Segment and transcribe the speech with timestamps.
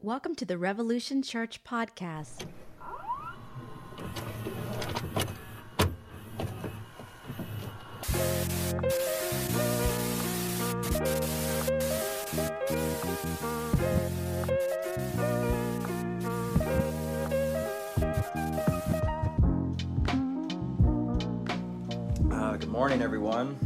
[0.00, 2.46] Welcome to the Revolution Church podcast.
[22.30, 23.58] Uh, good morning, everyone.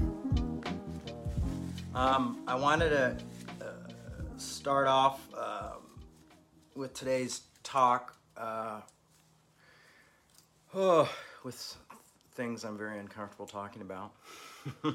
[1.94, 3.16] Um, I wanted to
[3.60, 5.81] uh, start off um
[6.74, 8.80] with today's talk uh,
[10.74, 11.08] oh,
[11.44, 11.76] with
[12.34, 14.12] things I'm very uncomfortable talking about.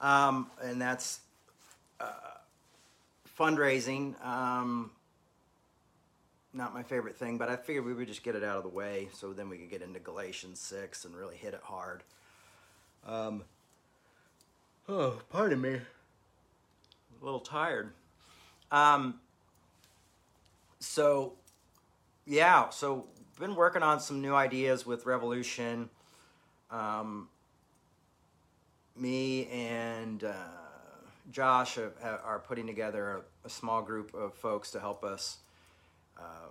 [0.00, 1.20] um, and that's
[2.00, 2.12] uh,
[3.38, 4.14] fundraising.
[4.24, 4.90] Um,
[6.54, 8.70] not my favorite thing, but I figured we would just get it out of the
[8.70, 12.02] way so then we could get into Galatians 6 and really hit it hard.
[13.06, 13.44] Um,
[14.88, 15.80] oh, pardon me.
[17.20, 17.92] A little tired.
[18.70, 19.20] Um,
[20.80, 21.34] so,
[22.26, 23.06] yeah, so
[23.38, 25.88] been working on some new ideas with Revolution.
[26.70, 27.28] Um,
[28.96, 30.34] me and uh,
[31.30, 35.38] Josh have, are putting together a, a small group of folks to help us
[36.18, 36.48] uh,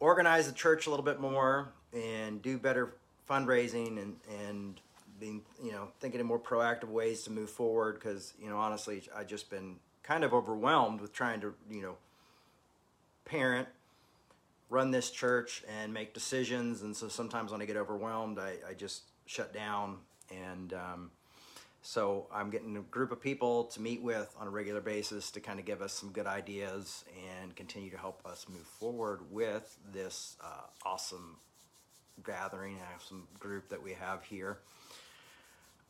[0.00, 2.94] organize the church a little bit more and do better
[3.28, 4.80] fundraising and, and
[5.20, 9.02] being, you know, thinking in more proactive ways to move forward because, you know, honestly,
[9.14, 11.96] I've just been kind of overwhelmed with trying to, you know,
[13.30, 13.68] parent,
[14.68, 16.82] run this church, and make decisions.
[16.82, 19.98] And so sometimes when I get overwhelmed, I, I just shut down.
[20.30, 21.10] And um,
[21.82, 25.40] so I'm getting a group of people to meet with on a regular basis to
[25.40, 27.04] kind of give us some good ideas
[27.40, 31.36] and continue to help us move forward with this uh, awesome
[32.24, 34.58] gathering, awesome group that we have here.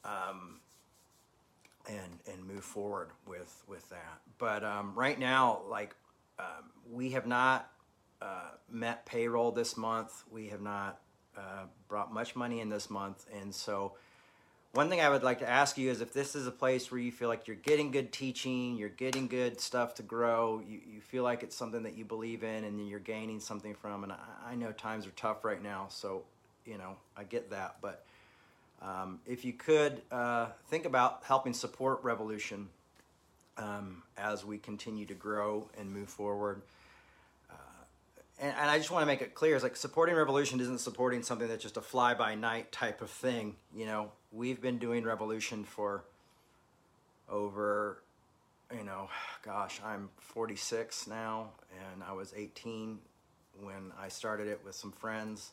[0.04, 0.60] Um,
[1.88, 4.20] and and move forward with with that.
[4.38, 5.94] But um, right now, like
[6.40, 7.70] um, we have not
[8.22, 10.24] uh, met payroll this month.
[10.30, 11.00] We have not
[11.36, 13.94] uh, brought much money in this month, and so
[14.72, 17.00] one thing I would like to ask you is if this is a place where
[17.00, 21.00] you feel like you're getting good teaching, you're getting good stuff to grow, you, you
[21.00, 24.04] feel like it's something that you believe in and you're gaining something from.
[24.04, 24.18] And I,
[24.50, 26.22] I know times are tough right now, so,
[26.64, 27.78] you know, I get that.
[27.80, 28.04] But
[28.80, 32.68] um, if you could uh, think about helping support Revolution
[33.60, 36.62] um, as we continue to grow and move forward
[38.40, 41.22] and, and I just want to make it clear: is like supporting Revolution isn't supporting
[41.22, 43.56] something that's just a fly by night type of thing.
[43.74, 46.04] You know, we've been doing Revolution for
[47.28, 48.02] over,
[48.76, 49.08] you know,
[49.44, 51.50] gosh, I'm 46 now,
[51.92, 52.98] and I was 18
[53.62, 55.52] when I started it with some friends.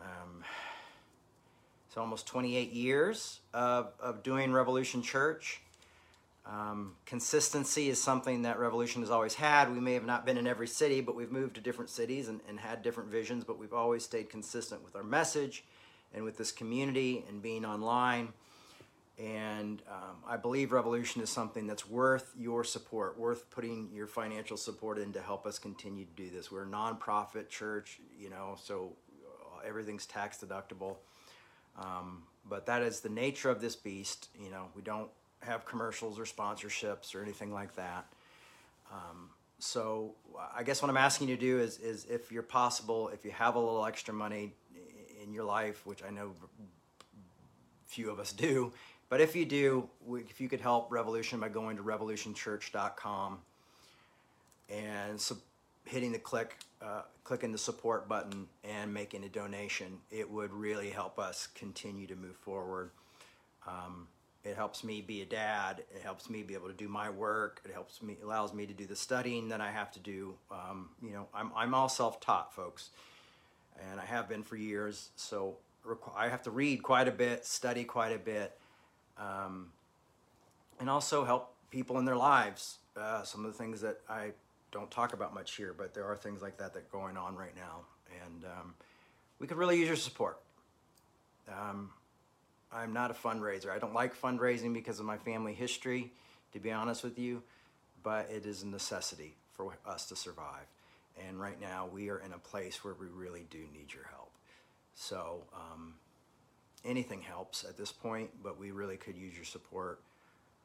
[0.00, 0.42] Um,
[1.86, 5.60] it's almost 28 years of, of doing Revolution Church.
[6.48, 9.70] Um, consistency is something that Revolution has always had.
[9.70, 12.40] We may have not been in every city, but we've moved to different cities and,
[12.48, 15.64] and had different visions, but we've always stayed consistent with our message
[16.14, 18.32] and with this community and being online.
[19.18, 24.56] And um, I believe Revolution is something that's worth your support, worth putting your financial
[24.56, 26.50] support in to help us continue to do this.
[26.50, 28.92] We're a nonprofit church, you know, so
[29.66, 30.96] everything's tax deductible.
[31.78, 34.28] Um, but that is the nature of this beast.
[34.40, 38.06] You know, we don't have commercials or sponsorships or anything like that.
[38.90, 40.14] Um, so
[40.56, 43.30] I guess what I'm asking you to do is, is if you're possible, if you
[43.32, 44.54] have a little extra money
[45.22, 46.32] in your life, which I know
[47.86, 48.72] few of us do,
[49.08, 49.88] but if you do,
[50.28, 53.38] if you could help Revolution by going to revolutionchurch.com
[54.68, 55.36] and so
[55.84, 60.90] hitting the click, uh, clicking the support button and making a donation, it would really
[60.90, 62.90] help us continue to move forward.
[63.66, 64.06] Um,
[64.44, 65.82] it helps me be a dad.
[65.94, 67.60] It helps me be able to do my work.
[67.64, 70.34] It helps me, allows me to do the studying that I have to do.
[70.50, 72.90] Um, you know, I'm, I'm all self-taught, folks,
[73.90, 75.10] and I have been for years.
[75.16, 75.56] So
[76.16, 78.58] I have to read quite a bit, study quite a bit,
[79.18, 79.72] um,
[80.78, 82.78] and also help people in their lives.
[82.96, 84.32] Uh, some of the things that I
[84.70, 87.36] don't talk about much here, but there are things like that that are going on
[87.36, 87.80] right now,
[88.24, 88.74] and um,
[89.38, 90.40] we could really use your support.
[91.48, 91.90] Um,
[92.72, 93.70] I'm not a fundraiser.
[93.70, 96.12] I don't like fundraising because of my family history,
[96.52, 97.42] to be honest with you,
[98.02, 100.66] but it is a necessity for us to survive.
[101.26, 104.30] And right now, we are in a place where we really do need your help.
[104.94, 105.94] So, um,
[106.84, 110.00] anything helps at this point, but we really could use your support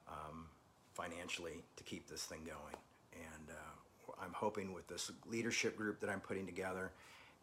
[0.08, 0.46] um,
[0.94, 2.76] financially to keep this thing going.
[3.14, 6.92] And uh, I'm hoping with this leadership group that I'm putting together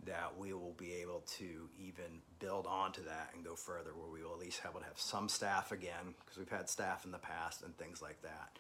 [0.07, 4.23] that we will be able to even build onto that and go further where we
[4.23, 7.19] will at least have to have some staff again because we've had staff in the
[7.19, 8.57] past and things like that.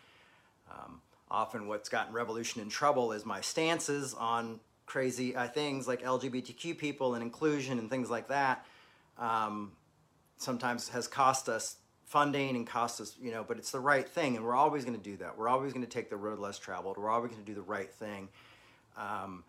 [0.71, 1.01] Um,
[1.31, 6.77] often what's gotten revolution in trouble is my stances on crazy uh, things like lgbtq
[6.77, 8.67] people and inclusion and things like that
[9.19, 9.71] um,
[10.37, 11.77] sometimes has cost us
[12.11, 14.97] funding and cost us you know but it's the right thing and we're always going
[14.97, 15.39] to do that.
[15.39, 16.97] We're always going to take the road less traveled.
[16.97, 18.29] We're always going to do the right thing.
[18.97, 19.45] Um,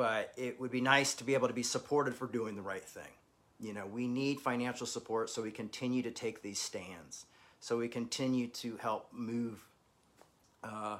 [0.00, 2.82] but it would be nice to be able to be supported for doing the right
[2.82, 3.12] thing.
[3.58, 7.26] You know we need financial support so we continue to take these stands
[7.60, 9.62] so we continue to help move
[10.64, 10.96] uh,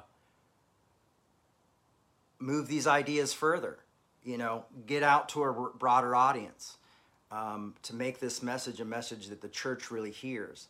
[2.37, 3.79] move these ideas further
[4.23, 6.77] you know get out to a broader audience
[7.31, 10.67] um, to make this message a message that the church really hears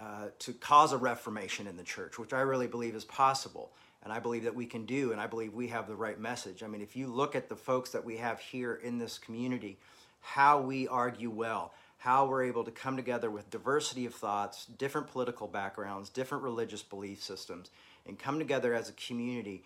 [0.00, 4.12] uh, to cause a reformation in the church which i really believe is possible and
[4.12, 6.66] i believe that we can do and i believe we have the right message i
[6.66, 9.78] mean if you look at the folks that we have here in this community
[10.20, 15.08] how we argue well how we're able to come together with diversity of thoughts different
[15.08, 17.70] political backgrounds different religious belief systems
[18.06, 19.62] and come together as a community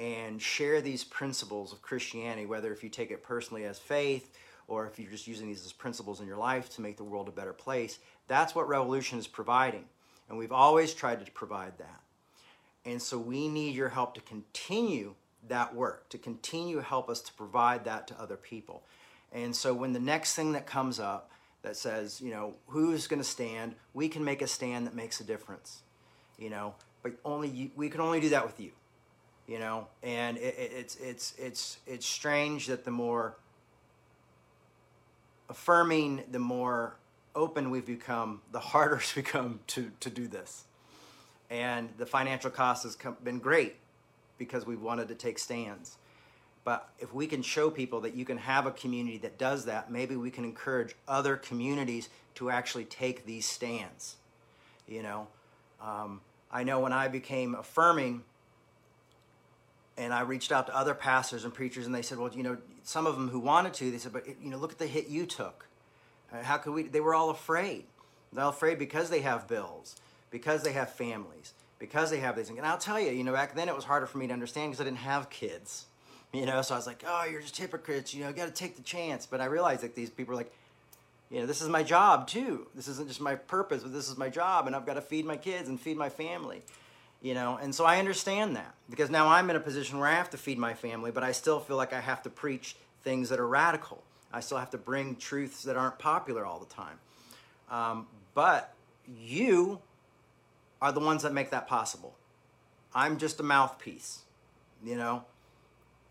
[0.00, 4.32] and share these principles of Christianity, whether if you take it personally as faith
[4.66, 7.28] or if you're just using these as principles in your life to make the world
[7.28, 7.98] a better place.
[8.26, 9.84] That's what Revolution is providing.
[10.28, 12.00] And we've always tried to provide that.
[12.84, 15.14] And so we need your help to continue
[15.48, 18.82] that work, to continue to help us to provide that to other people.
[19.32, 21.30] And so when the next thing that comes up
[21.62, 25.20] that says, you know, who's going to stand, we can make a stand that makes
[25.20, 25.82] a difference.
[26.38, 28.72] You know, but only you, we can only do that with you
[29.50, 33.36] you know and it, it, it's it's it's it's strange that the more
[35.50, 36.94] affirming the more
[37.34, 40.64] open we've become the harder it's become to to do this
[41.50, 43.76] and the financial cost has come, been great
[44.38, 45.96] because we've wanted to take stands
[46.62, 49.90] but if we can show people that you can have a community that does that
[49.90, 54.16] maybe we can encourage other communities to actually take these stands
[54.86, 55.26] you know
[55.82, 56.20] um,
[56.50, 58.22] I know when I became affirming
[59.96, 62.56] and I reached out to other pastors and preachers, and they said, well, you know,
[62.82, 65.08] some of them who wanted to, they said, but you know, look at the hit
[65.08, 65.66] you took.
[66.32, 66.84] How could we?
[66.84, 67.84] They were all afraid.
[68.32, 69.96] They're afraid because they have bills,
[70.30, 72.58] because they have families, because they have these things.
[72.58, 74.70] And I'll tell you, you know, back then it was harder for me to understand
[74.70, 75.86] because I didn't have kids.
[76.32, 78.14] You know, so I was like, oh, you're just hypocrites.
[78.14, 79.26] You know, you got to take the chance.
[79.26, 80.52] But I realized that these people are like,
[81.28, 82.66] you know, this is my job too.
[82.74, 85.24] This isn't just my purpose, but this is my job, and I've got to feed
[85.24, 86.62] my kids and feed my family.
[87.22, 90.14] You know, and so I understand that because now I'm in a position where I
[90.14, 93.28] have to feed my family, but I still feel like I have to preach things
[93.28, 94.02] that are radical.
[94.32, 96.98] I still have to bring truths that aren't popular all the time.
[97.70, 98.74] Um, but
[99.06, 99.80] you
[100.80, 102.14] are the ones that make that possible.
[102.94, 104.20] I'm just a mouthpiece,
[104.84, 105.24] you know.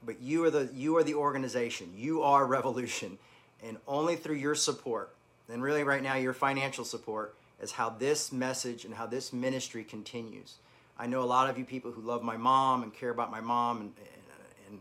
[0.06, 1.94] But you are the you are the organization.
[1.96, 3.18] You are Revolution
[3.64, 5.14] and only through your support,
[5.50, 9.84] and really right now your financial support, is how this message and how this ministry
[9.84, 10.56] continues.
[10.98, 13.42] I know a lot of you people who love my mom and care about my
[13.42, 14.80] mom, and, and, and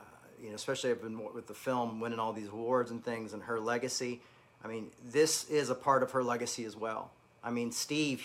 [0.00, 0.04] uh,
[0.42, 3.42] you know, especially I've been with the film winning all these awards and things, and
[3.44, 4.20] her legacy.
[4.62, 7.10] I mean, this is a part of her legacy as well.
[7.48, 8.22] I mean, Steve,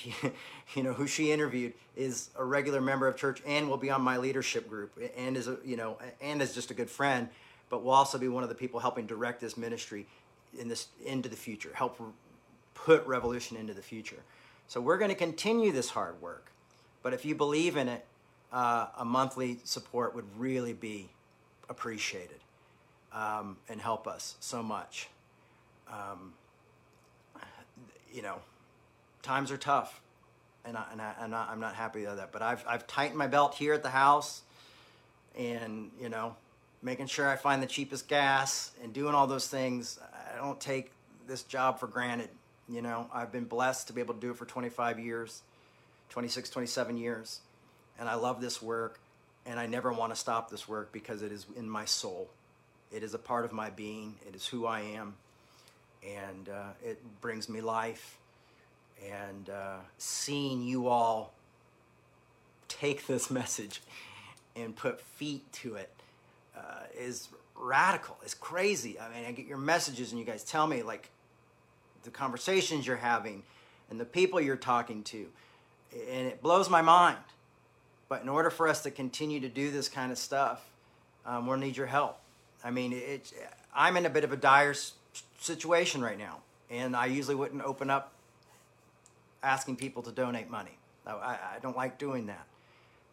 [0.75, 4.01] you know, who she interviewed, is a regular member of church and will be on
[4.01, 7.29] my leadership group, and is a, you know, and is just a good friend
[7.73, 10.05] but will also be one of the people helping direct this ministry
[10.59, 11.99] in this into the future, help
[12.75, 14.21] put revolution into the future.
[14.67, 16.51] So we're going to continue this hard work,
[17.01, 18.05] but if you believe in it,
[18.51, 21.09] uh, a monthly support would really be
[21.67, 22.41] appreciated
[23.11, 25.07] um, and help us so much.
[25.91, 26.33] Um,
[28.13, 28.37] you know,
[29.23, 30.01] times are tough,
[30.65, 32.31] and, I, and I, am not, I'm not happy with that.
[32.31, 34.43] But I've, I've tightened my belt here at the house,
[35.35, 36.35] and you know,
[36.83, 39.97] making sure I find the cheapest gas and doing all those things.
[40.31, 40.91] I don't take
[41.25, 42.29] this job for granted.
[42.69, 45.41] You know, I've been blessed to be able to do it for 25 years,
[46.09, 47.39] 26, 27 years.
[47.99, 48.99] And I love this work.
[49.45, 52.29] And I never want to stop this work because it is in my soul.
[52.93, 54.15] It is a part of my being.
[54.27, 55.15] It is who I am.
[56.07, 58.17] And uh, it brings me life.
[59.11, 61.33] And uh, seeing you all
[62.67, 63.81] take this message
[64.55, 65.89] and put feet to it
[66.55, 68.17] uh, is radical.
[68.23, 68.99] It's crazy.
[68.99, 71.09] I mean, I get your messages and you guys tell me like
[72.03, 73.43] the conversations you're having
[73.89, 75.27] and the people you're talking to,
[76.09, 77.17] and it blows my mind.
[78.09, 80.63] But in order for us to continue to do this kind of stuff,
[81.25, 82.17] um, we'll need your help.
[82.63, 83.33] I mean, it's
[83.75, 84.73] I'm in a bit of a dire
[85.39, 88.12] situation right now, and I usually wouldn't open up
[89.43, 90.77] asking people to donate money.
[91.05, 92.47] I, I don't like doing that,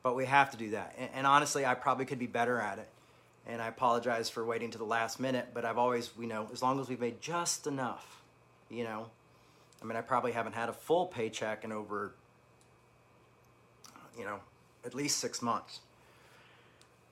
[0.03, 0.95] but we have to do that.
[0.97, 2.89] And, and honestly, I probably could be better at it
[3.47, 6.63] and I apologize for waiting to the last minute, but I've always, you know, as
[6.63, 8.23] long as we've made just enough,
[8.69, 9.07] you know,
[9.83, 12.13] I mean, I probably haven't had a full paycheck in over,
[14.17, 14.41] you know,
[14.85, 15.81] at least six months.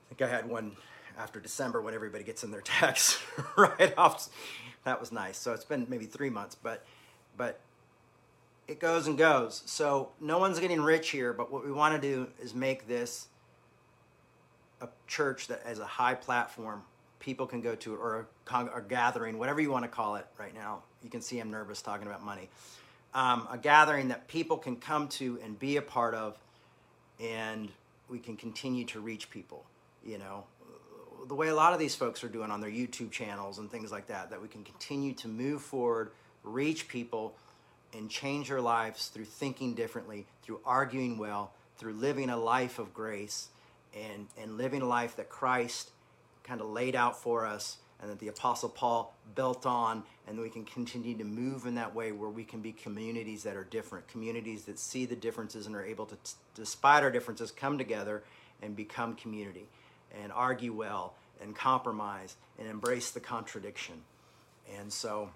[0.05, 0.77] I think I had one
[1.17, 3.19] after December when everybody gets in their tax
[3.57, 4.29] write off.
[4.85, 5.37] That was nice.
[5.37, 6.85] So it's been maybe three months, but
[7.35, 7.59] but
[8.69, 9.63] it goes and goes.
[9.65, 13.27] So no one's getting rich here, but what we want to do is make this
[14.79, 16.83] a church that has a high platform
[17.19, 20.53] people can go to or a, con- gathering, whatever you want to call it right
[20.53, 20.83] now.
[21.03, 22.49] You can see I'm nervous talking about money.
[23.13, 26.37] Um, a gathering that people can come to and be a part of,
[27.19, 27.69] and
[28.07, 29.65] we can continue to reach people.
[30.05, 30.43] You know,
[31.27, 33.91] the way a lot of these folks are doing on their YouTube channels and things
[33.91, 36.11] like that, that we can continue to move forward,
[36.43, 37.35] reach people,
[37.93, 42.93] and change their lives through thinking differently, through arguing well, through living a life of
[42.93, 43.49] grace,
[43.95, 45.91] and, and living a life that Christ
[46.43, 50.49] kind of laid out for us and that the Apostle Paul built on, and we
[50.49, 54.07] can continue to move in that way where we can be communities that are different,
[54.07, 56.17] communities that see the differences and are able to,
[56.55, 58.23] despite our differences, come together
[58.61, 59.67] and become community
[60.21, 63.95] and argue well and compromise and embrace the contradiction.
[64.77, 65.31] And so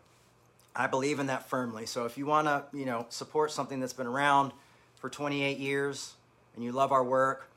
[0.76, 1.86] I believe in that firmly.
[1.86, 4.52] So if you want to, you know, support something that's been around
[4.96, 6.14] for 28 years
[6.56, 7.50] and you love our work,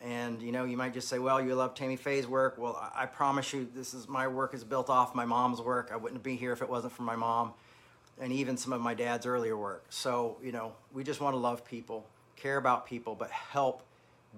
[0.00, 3.04] and you know, you might just say, "Well, you love Tammy Faye's work." Well, I,
[3.04, 5.90] I promise you, this is my work is built off my mom's work.
[5.92, 7.52] I wouldn't be here if it wasn't for my mom,
[8.20, 9.84] and even some of my dad's earlier work.
[9.90, 13.84] So you know, we just want to love people, care about people, but help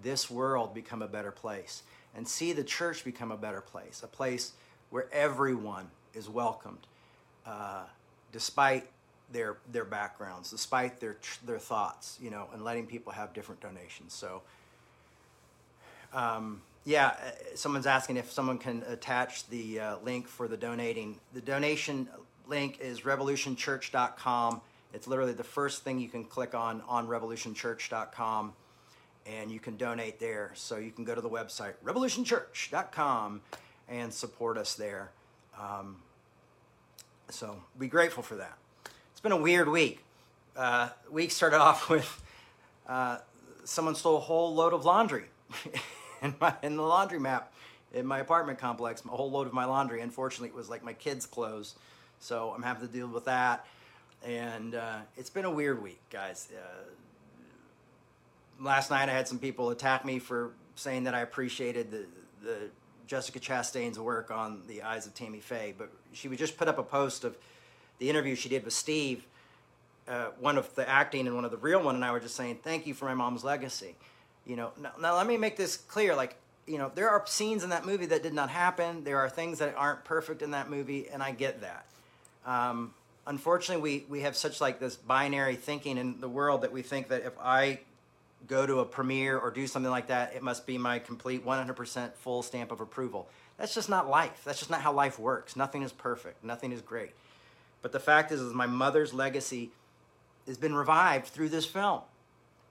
[0.02, 1.82] this world become a better place
[2.14, 4.52] and see the church become a better place, a place
[4.90, 6.86] where everyone is welcomed,
[7.46, 7.84] uh,
[8.34, 8.90] despite
[9.30, 14.12] their their backgrounds, despite their their thoughts, you know, and letting people have different donations.
[14.12, 14.42] So,
[16.12, 21.20] um, yeah, uh, someone's asking if someone can attach the uh, link for the donating.
[21.32, 22.08] The donation
[22.48, 24.60] link is revolutionchurch.com.
[24.92, 28.52] It's literally the first thing you can click on on revolutionchurch.com
[29.26, 30.50] and you can donate there.
[30.54, 33.40] So you can go to the website, revolutionchurch.com,
[33.88, 35.12] and support us there.
[35.58, 35.96] Um,
[37.30, 38.56] so be grateful for that.
[39.12, 40.04] It's been a weird week.
[40.56, 42.22] Uh, week started off with
[42.88, 43.18] uh,
[43.64, 45.24] someone stole a whole load of laundry
[46.22, 47.52] in, my, in the laundry map
[47.92, 50.00] in my apartment complex, a whole load of my laundry.
[50.00, 51.76] Unfortunately, it was like my kids' clothes.
[52.18, 53.66] So I'm having to deal with that.
[54.24, 56.48] And uh, it's been a weird week, guys.
[56.52, 56.84] Uh,
[58.62, 62.06] last night I had some people attack me for saying that I appreciated the,
[62.42, 62.70] the
[63.06, 66.78] Jessica Chastain's work on the Eyes of Tammy Faye, but she would just put up
[66.78, 67.36] a post of
[67.98, 69.24] the interview she did with Steve,
[70.08, 72.36] uh, one of the acting and one of the real one, and I were just
[72.36, 73.94] saying thank you for my mom's legacy.
[74.46, 76.14] You know, now, now let me make this clear.
[76.14, 79.04] Like, you know, there are scenes in that movie that did not happen.
[79.04, 81.86] There are things that aren't perfect in that movie, and I get that.
[82.44, 82.92] Um,
[83.26, 87.08] unfortunately, we we have such like this binary thinking in the world that we think
[87.08, 87.80] that if I
[88.46, 92.14] go to a premiere or do something like that, it must be my complete 100%
[92.14, 93.28] full stamp of approval.
[93.56, 94.42] That's just not life.
[94.44, 95.56] That's just not how life works.
[95.56, 96.44] Nothing is perfect.
[96.44, 97.12] Nothing is great.
[97.82, 99.70] But the fact is, is my mother's legacy
[100.46, 102.00] has been revived through this film.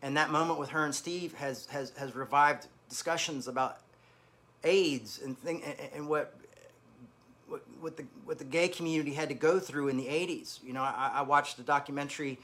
[0.01, 3.77] And that moment with her and Steve has, has, has revived discussions about
[4.63, 5.63] AIDS and, thing,
[5.95, 6.35] and what,
[7.47, 10.61] what, what, the, what the gay community had to go through in the 80s.
[10.63, 12.37] You know, I, I watched a documentary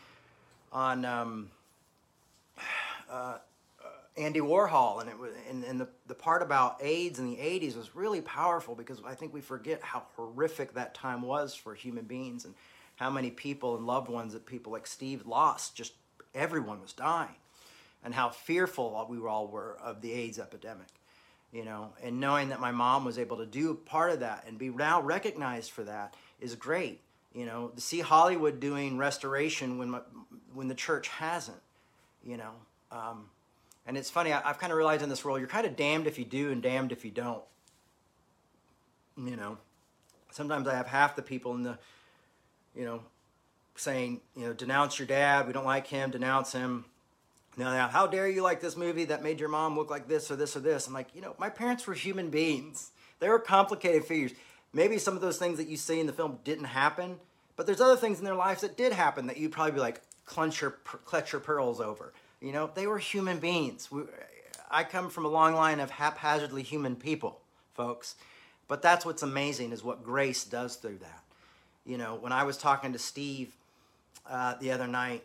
[0.71, 1.05] on...
[1.05, 1.49] Um,
[3.09, 3.37] uh,
[4.19, 7.77] Andy Warhol, and it was, and, and the, the part about AIDS in the 80s
[7.77, 12.03] was really powerful because I think we forget how horrific that time was for human
[12.03, 12.53] beings and
[12.97, 15.75] how many people and loved ones that people like Steve lost.
[15.75, 15.93] Just
[16.35, 17.35] everyone was dying,
[18.03, 20.87] and how fearful we were all were of the AIDS epidemic.
[21.53, 24.59] You know, and knowing that my mom was able to do part of that and
[24.59, 26.99] be now recognized for that is great.
[27.33, 30.01] You know, to see Hollywood doing restoration when my,
[30.53, 31.61] when the church hasn't.
[32.23, 32.51] You know,
[32.91, 33.29] um,
[33.85, 36.07] and it's funny, I, have kind of realized in this world, you're kind of damned
[36.07, 37.43] if you do and damned if you don't.
[39.17, 39.57] You know,
[40.31, 41.77] sometimes I have half the people in the,
[42.75, 43.01] you know,
[43.75, 46.85] saying, you know, denounce your dad, we don't like him, denounce him.
[47.57, 50.31] Now, now, how dare you like this movie that made your mom look like this
[50.31, 50.87] or this or this?
[50.87, 52.91] I'm like, you know, my parents were human beings.
[53.19, 54.31] They were complicated figures.
[54.71, 57.17] Maybe some of those things that you see in the film didn't happen,
[57.55, 60.01] but there's other things in their lives that did happen that you'd probably be like,
[60.25, 60.71] clench your,
[61.05, 62.13] clutch your pearls over.
[62.41, 63.91] You know, they were human beings.
[63.91, 64.03] We,
[64.71, 67.39] I come from a long line of haphazardly human people,
[67.73, 68.15] folks.
[68.67, 71.23] But that's what's amazing is what grace does through that.
[71.85, 73.51] You know, when I was talking to Steve
[74.29, 75.23] uh, the other night,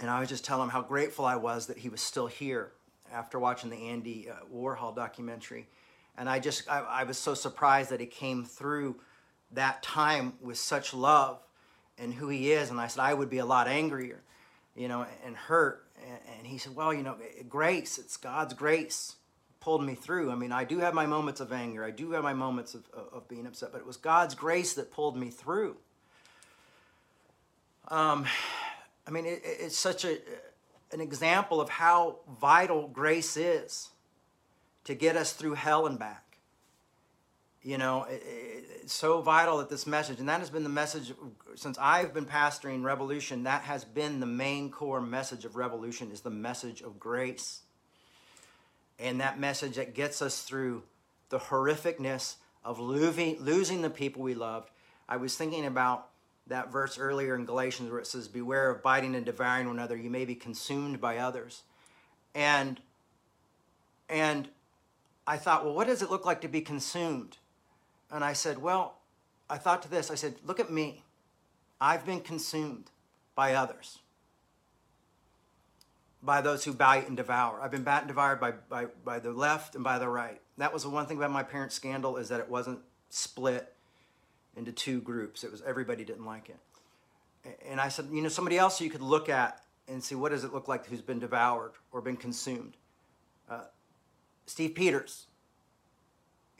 [0.00, 2.72] and I was just telling him how grateful I was that he was still here
[3.12, 5.66] after watching the Andy uh, Warhol documentary.
[6.18, 8.96] And I just, I, I was so surprised that he came through
[9.52, 11.38] that time with such love
[11.98, 12.70] and who he is.
[12.70, 14.20] And I said, I would be a lot angrier,
[14.74, 15.84] you know, and hurt
[16.38, 17.16] And, he said, Well, you know,
[17.48, 19.16] grace, it's God's grace
[19.60, 20.30] pulled me through.
[20.30, 22.84] I mean, I do have my moments of anger, I do have my moments of,
[23.12, 25.76] of being upset, but it was God's grace that pulled me through.
[27.88, 28.26] Um,
[29.06, 30.18] I mean, it, it's such a,
[30.92, 33.90] an example of how vital grace is
[34.84, 36.29] to get us through hell and back.
[37.62, 40.70] You know, it, it, it's so vital that this message, and that has been the
[40.70, 41.12] message
[41.56, 46.22] since I've been pastoring Revolution, that has been the main core message of Revolution is
[46.22, 47.60] the message of grace.
[48.98, 50.82] And that message that gets us through
[51.28, 54.70] the horrificness of losing, losing the people we loved.
[55.08, 56.08] I was thinking about
[56.46, 59.96] that verse earlier in Galatians where it says, Beware of biting and devouring one another,
[59.96, 61.62] you may be consumed by others.
[62.34, 62.80] And
[64.08, 64.48] and
[65.26, 67.38] I thought, well, what does it look like to be consumed?
[68.10, 68.96] And I said, well,
[69.48, 71.04] I thought to this, I said, look at me.
[71.80, 72.90] I've been consumed
[73.34, 73.98] by others,
[76.22, 77.60] by those who bite and devour.
[77.62, 80.40] I've been bat and devoured by, by, by the left and by the right.
[80.58, 83.72] That was the one thing about my parents' scandal is that it wasn't split
[84.56, 85.42] into two groups.
[85.42, 87.56] It was everybody didn't like it.
[87.66, 90.44] And I said, you know, somebody else you could look at and see what does
[90.44, 92.74] it look like who's been devoured or been consumed.
[93.48, 93.62] Uh,
[94.46, 95.24] Steve Pieters.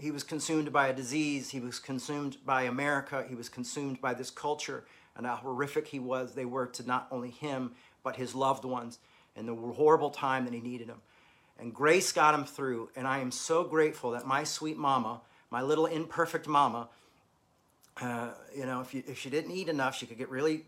[0.00, 1.50] He was consumed by a disease.
[1.50, 3.24] He was consumed by America.
[3.28, 6.34] He was consumed by this culture and how horrific he was.
[6.34, 8.98] They were to not only him, but his loved ones
[9.36, 11.02] and the horrible time that he needed him.
[11.58, 12.88] And grace got him through.
[12.96, 16.88] And I am so grateful that my sweet mama, my little imperfect mama,
[18.00, 20.64] uh, you know, if, you, if she didn't eat enough, she could get really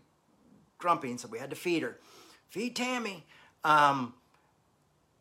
[0.77, 1.97] grumpy, and so we had to feed her.
[2.49, 3.25] Feed Tammy
[3.63, 4.13] um,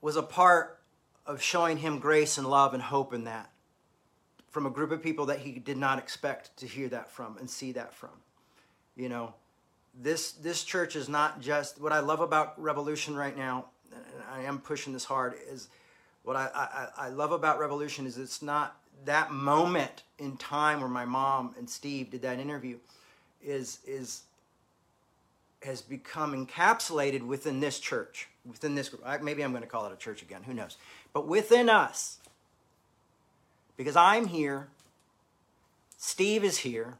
[0.02, 0.81] was a part
[1.25, 3.51] of showing him grace and love and hope in that
[4.52, 7.50] from a group of people that he did not expect to hear that from and
[7.50, 8.11] see that from.
[8.94, 9.35] You know,
[10.00, 13.64] this this church is not just what I love about Revolution right now.
[13.92, 15.35] And I am pushing this hard.
[15.50, 15.68] Is
[16.23, 20.88] what I, I, I love about Revolution is it's not that moment in time where
[20.88, 22.78] my mom and Steve did that interview
[23.43, 24.23] is is
[25.62, 29.04] has become encapsulated within this church, within this group.
[29.23, 30.43] Maybe I'm going to call it a church again.
[30.43, 30.76] Who knows?
[31.12, 32.19] But within us,
[33.76, 34.69] because I'm here,
[35.97, 36.99] Steve is here.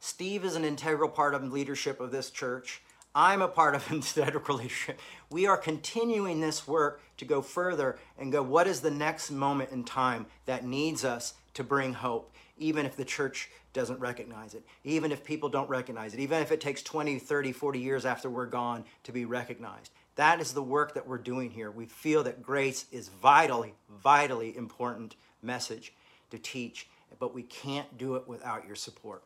[0.00, 2.82] Steve is an integral part of leadership of this church.
[3.14, 5.00] I'm a part of integral leadership.
[5.30, 9.70] We are continuing this work to go further and go, what is the next moment
[9.70, 14.64] in time that needs us to bring hope, even if the church doesn't recognize it,
[14.84, 18.28] even if people don't recognize it, even if it takes 20, 30, 40 years after
[18.28, 19.92] we're gone to be recognized.
[20.16, 21.70] That is the work that we're doing here.
[21.70, 25.92] We feel that grace is vitally, vitally important message
[26.30, 26.88] to teach,
[27.18, 29.22] but we can't do it without your support.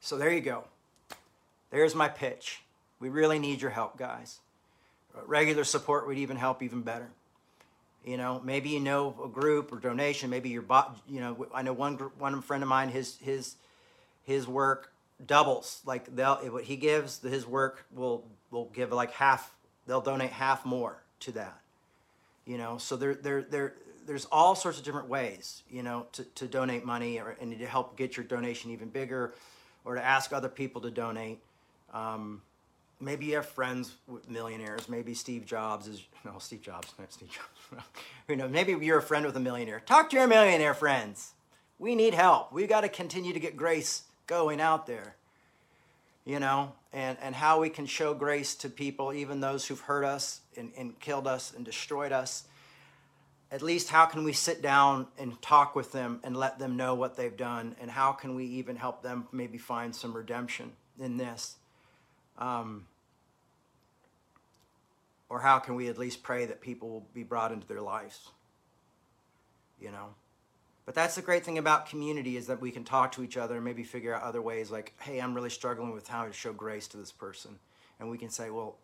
[0.00, 0.64] So there you go.
[1.70, 2.62] There's my pitch.
[3.00, 4.40] We really need your help, guys.
[5.16, 7.08] Uh, regular support would even help even better.
[8.04, 10.30] You know, maybe you know a group or donation.
[10.30, 10.64] Maybe you're,
[11.08, 13.56] you know, I know one group, one friend of mine, his his
[14.24, 14.92] his work
[15.24, 15.82] doubles.
[15.84, 19.54] Like they'll what he gives, his work will will give like half.
[19.86, 21.60] They'll donate half more to that.
[22.46, 23.74] You know, so there there there
[24.08, 25.62] there's all sorts of different ways.
[25.70, 29.34] You know, to to donate money or and to help get your donation even bigger,
[29.84, 31.40] or to ask other people to donate.
[31.92, 32.42] Um,
[33.00, 34.88] maybe you have friends with millionaires.
[34.88, 37.84] Maybe Steve Jobs is no Steve Jobs, not Steve Jobs.
[38.26, 38.50] Who knows?
[38.50, 39.80] Maybe you're a friend with a millionaire.
[39.80, 41.32] Talk to your millionaire friends.
[41.78, 42.52] We need help.
[42.52, 45.14] We got to continue to get grace going out there.
[46.24, 50.04] You know, and, and how we can show grace to people, even those who've hurt
[50.04, 52.44] us and, and killed us and destroyed us.
[53.50, 56.94] At least, how can we sit down and talk with them and let them know
[56.94, 57.76] what they've done?
[57.80, 61.56] And how can we even help them maybe find some redemption in this?
[62.36, 62.86] Um,
[65.30, 68.28] or how can we at least pray that people will be brought into their lives?
[69.80, 70.14] You know?
[70.84, 73.56] But that's the great thing about community is that we can talk to each other
[73.56, 76.52] and maybe figure out other ways like, hey, I'm really struggling with how to show
[76.52, 77.58] grace to this person.
[78.00, 78.76] And we can say, well,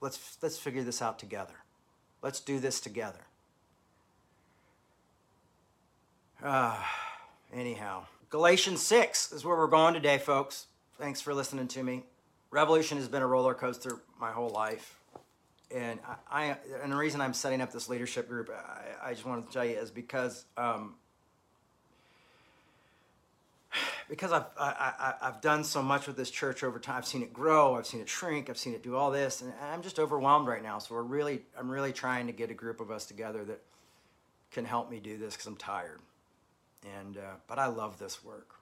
[0.00, 1.54] let's let's figure this out together.
[2.22, 3.26] Let's do this together.
[6.42, 6.74] Uh,
[7.52, 10.66] anyhow, Galatians 6 is where we're going today, folks.
[10.98, 12.04] Thanks for listening to me.
[12.50, 14.98] Revolution has been a roller coaster my whole life.
[15.70, 16.00] And
[16.30, 19.48] I, I and the reason I'm setting up this leadership group, I, I just wanted
[19.48, 20.94] to tell you is because um,
[24.08, 26.96] because I've I, I, have done so much with this church over time.
[26.96, 27.76] I've seen it grow.
[27.76, 28.50] I've seen it shrink.
[28.50, 30.78] I've seen it do all this, and I'm just overwhelmed right now.
[30.78, 33.60] So we're really I'm really trying to get a group of us together that
[34.50, 36.00] can help me do this because I'm tired.
[36.98, 38.54] And uh, but I love this work.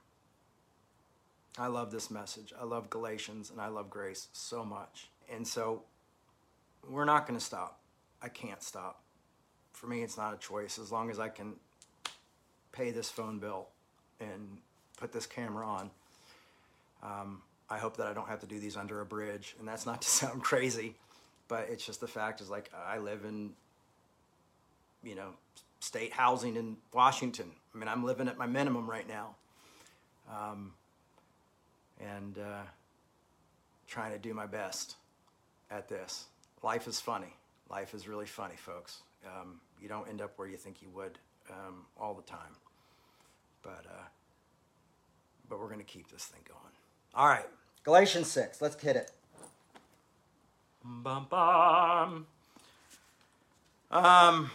[1.59, 2.53] I love this message.
[2.59, 5.09] I love Galatians and I love grace so much.
[5.31, 5.83] And so
[6.89, 7.81] we're not going to stop.
[8.23, 9.03] I can't stop.
[9.73, 10.79] For me, it's not a choice.
[10.79, 11.55] As long as I can
[12.73, 13.67] pay this phone bill
[14.21, 14.59] and
[14.97, 15.91] put this camera on,
[17.03, 19.57] um, I hope that I don't have to do these under a bridge.
[19.59, 20.95] And that's not to sound crazy,
[21.49, 23.51] but it's just the fact is like I live in,
[25.03, 25.31] you know,
[25.81, 27.51] state housing in Washington.
[27.75, 29.37] I mean, I'm living at my minimum right now.
[30.31, 30.73] Um,
[32.01, 32.63] and uh,
[33.87, 34.97] trying to do my best
[35.71, 36.27] at this.
[36.63, 37.35] Life is funny.
[37.71, 39.03] Life is really funny, folks.
[39.27, 41.19] Um, you don't end up where you think you would
[41.51, 42.57] um, all the time.
[43.63, 44.07] But, uh,
[45.49, 46.61] but we're going to keep this thing going.
[47.15, 47.47] All right,
[47.85, 48.61] Galatians 6.
[48.61, 49.11] Let's hit it.
[50.85, 52.27] Bum, bum.
[53.91, 54.51] Um,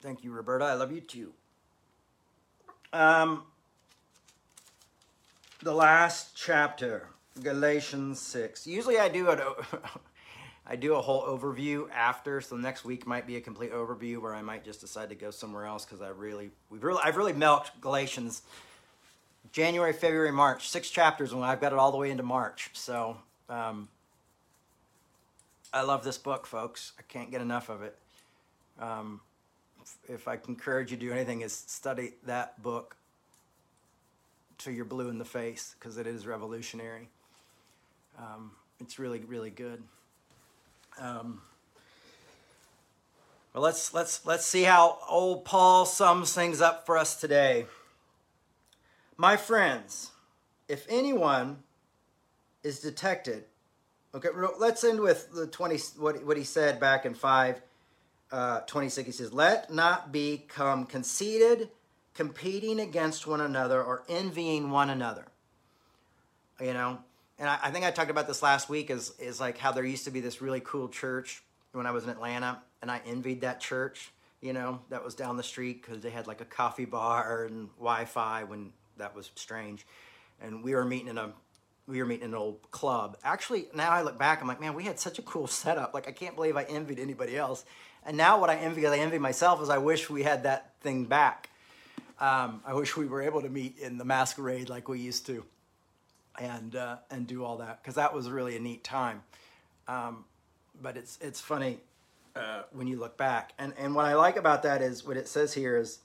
[0.00, 0.64] thank you, Roberta.
[0.64, 1.32] I love you too.
[2.92, 3.44] Um,
[5.62, 7.08] the last chapter,
[7.42, 8.66] Galatians 6.
[8.66, 9.54] Usually I do a,
[10.66, 14.34] I do a whole overview after, so next week might be a complete overview where
[14.34, 17.32] I might just decide to go somewhere else because I really, we've really, I've really
[17.32, 18.42] milked Galatians
[19.52, 22.70] January, February, March, six chapters, and I've got it all the way into March.
[22.72, 23.16] So
[23.48, 23.88] um,
[25.72, 26.92] I love this book, folks.
[26.98, 27.98] I can't get enough of it.
[28.78, 29.20] Um,
[30.08, 32.96] if I can encourage you to do anything, is study that book
[34.58, 37.08] till you're blue in the face because it is revolutionary.
[38.18, 39.82] Um, it's really, really good.
[41.00, 41.40] Um,
[43.54, 47.66] well, let's let's let's see how old Paul sums things up for us today.
[49.16, 50.10] My friends,
[50.68, 51.58] if anyone
[52.62, 53.44] is detected,
[54.14, 57.60] okay, let's end with the twenty what what he said back in five.
[58.32, 61.68] Uh, 26 he says let not become conceited
[62.14, 65.24] competing against one another or envying one another.
[66.60, 66.98] You know,
[67.38, 69.84] and I, I, think I talked about this last week is is like how there
[69.84, 73.40] used to be this really cool church when I was in Atlanta, and I envied
[73.40, 74.10] that church.
[74.42, 77.68] You know, that was down the street because they had like a coffee bar and
[77.78, 79.86] Wi-Fi when that was strange,
[80.42, 81.32] and we were meeting in a
[81.86, 83.16] we were meeting in an old club.
[83.24, 85.94] Actually, now I look back, I'm like, man, we had such a cool setup.
[85.94, 87.64] Like, I can't believe I envied anybody else.
[88.04, 91.04] And now what I envy, I envy myself, is I wish we had that thing
[91.04, 91.50] back.
[92.18, 95.44] Um, I wish we were able to meet in the masquerade like we used to,
[96.38, 99.22] and uh, and do all that because that was really a neat time.
[99.88, 100.24] Um,
[100.82, 101.78] but it's it's funny
[102.36, 105.28] uh, when you look back, and and what I like about that is what it
[105.28, 106.00] says here is,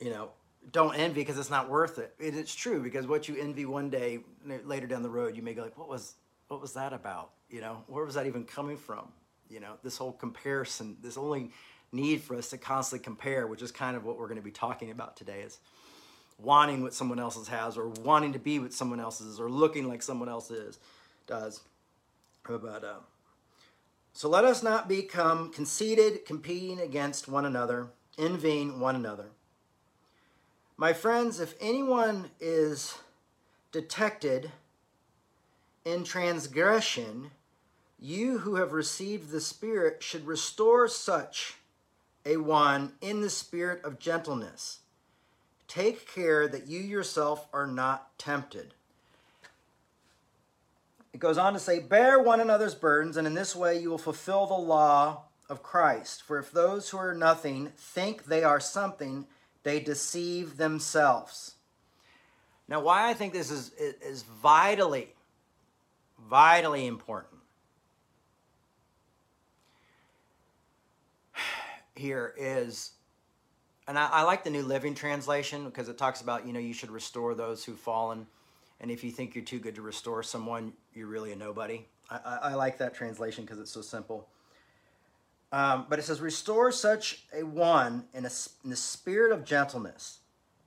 [0.00, 0.30] you know,
[0.72, 2.14] don't envy because it's not worth it.
[2.18, 2.36] it.
[2.36, 4.20] It's true because what you envy one day
[4.64, 6.14] later down the road, you may go like, what was
[6.48, 7.30] what was that about?
[7.50, 9.08] You know, where was that even coming from?
[9.50, 11.50] You know, this whole comparison, this only
[11.92, 14.50] need for us to constantly compare, which is kind of what we're going to be
[14.50, 15.58] talking about today is
[16.38, 19.88] wanting what someone else has or wanting to be what someone else is or looking
[19.88, 20.78] like someone else is
[21.26, 21.60] does.
[22.46, 23.00] But uh,
[24.12, 29.26] so let us not become conceited, competing against one another, envying one another.
[30.76, 32.98] My friends, if anyone is
[33.72, 34.52] detected
[35.84, 37.30] in transgression,
[37.98, 41.54] you who have received the Spirit should restore such
[42.26, 44.80] a one in the spirit of gentleness.
[45.68, 48.74] Take care that you yourself are not tempted.
[51.12, 53.98] It goes on to say, Bear one another's burdens, and in this way you will
[53.98, 56.22] fulfill the law of Christ.
[56.22, 59.26] For if those who are nothing think they are something,
[59.62, 61.54] they deceive themselves.
[62.68, 65.14] Now, why I think this is, is vitally,
[66.28, 67.35] vitally important
[71.98, 72.92] here is,
[73.88, 76.74] and I, I, like the New Living Translation because it talks about, you know, you
[76.74, 78.26] should restore those who've fallen.
[78.80, 81.86] And if you think you're too good to restore someone, you're really a nobody.
[82.10, 84.28] I, I, I like that translation because it's so simple.
[85.52, 88.30] Um, but it says, restore such a one in, a,
[88.64, 90.18] in the spirit of gentleness.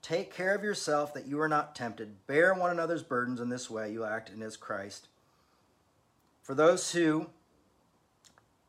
[0.02, 2.26] Take care of yourself that you are not tempted.
[2.26, 5.08] Bear one another's burdens in this way you act in as Christ.
[6.42, 7.28] For those who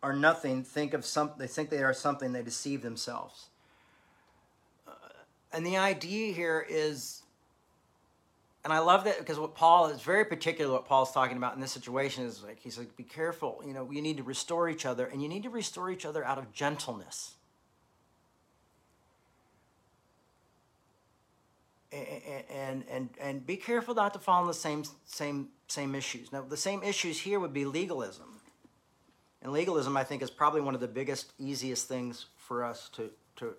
[0.02, 3.48] are nothing think of some they think they are something they deceive themselves.
[4.88, 4.92] Uh,
[5.52, 7.22] and the idea here is
[8.64, 11.60] and i love that because what paul is very particular what paul's talking about in
[11.60, 14.86] this situation is like he's like be careful you know you need to restore each
[14.86, 17.34] other and you need to restore each other out of gentleness.
[21.92, 26.30] And and and, and be careful not to fall in the same same same issues.
[26.30, 28.39] Now the same issues here would be legalism
[29.42, 33.10] and legalism, I think, is probably one of the biggest, easiest things for us to,
[33.36, 33.54] to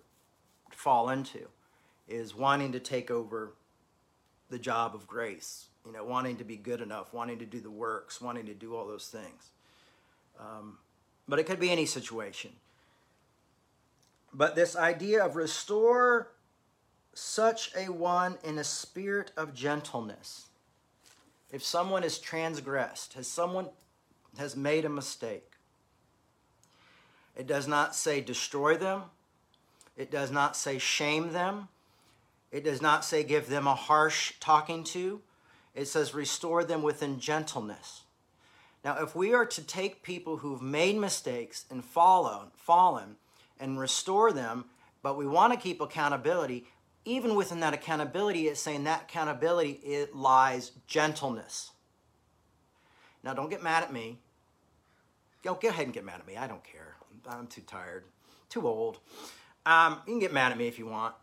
[0.70, 1.48] fall into,
[2.08, 3.54] is wanting to take over
[4.50, 7.70] the job of grace you know, wanting to be good enough, wanting to do the
[7.70, 9.50] works, wanting to do all those things.
[10.38, 10.78] Um,
[11.28, 12.52] but it could be any situation.
[14.32, 16.28] But this idea of restore
[17.14, 20.46] such a one in a spirit of gentleness.
[21.50, 23.68] If someone is transgressed, has someone
[24.38, 25.51] has made a mistake,
[27.36, 29.02] it does not say destroy them.
[29.96, 31.68] It does not say shame them.
[32.50, 35.20] It does not say give them a harsh talking to.
[35.74, 38.02] It says restore them within gentleness.
[38.84, 43.16] Now, if we are to take people who've made mistakes and fallen, fallen
[43.60, 44.66] and restore them,
[45.02, 46.66] but we want to keep accountability,
[47.04, 51.70] even within that accountability, it's saying that accountability it lies gentleness.
[53.22, 54.18] Now, don't get mad at me.
[55.42, 56.36] Go, go ahead and get mad at me.
[56.36, 56.91] I don't care.
[57.28, 58.04] I'm too tired,
[58.48, 58.98] too old.
[59.64, 61.14] Um, you can get mad at me if you want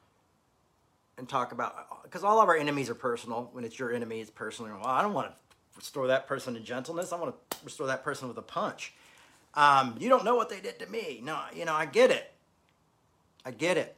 [1.18, 3.50] and talk about because all of our enemies are personal.
[3.52, 4.72] When it's your enemy, it's personal.
[4.78, 5.34] Well, I don't want to
[5.76, 7.12] restore that person to gentleness.
[7.12, 8.94] I want to restore that person with a punch.
[9.54, 11.22] Um, you don't know what they did to me.
[11.24, 12.32] No, you know, I get it.
[13.46, 13.96] I get it.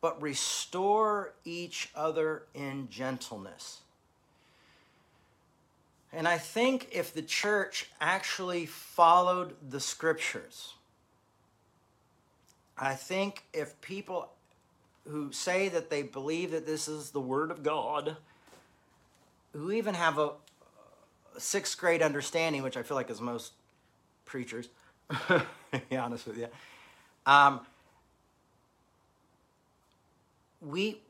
[0.00, 3.80] But restore each other in gentleness.
[6.16, 10.74] And I think if the church actually followed the scriptures,
[12.78, 14.28] I think if people
[15.08, 18.16] who say that they believe that this is the Word of God,
[19.52, 20.30] who even have a,
[21.36, 23.52] sixth grade understanding, which I feel like is most
[24.24, 24.68] preachers,
[25.28, 25.44] to
[25.90, 26.46] be honest with you,
[27.26, 27.60] um,
[30.60, 31.00] we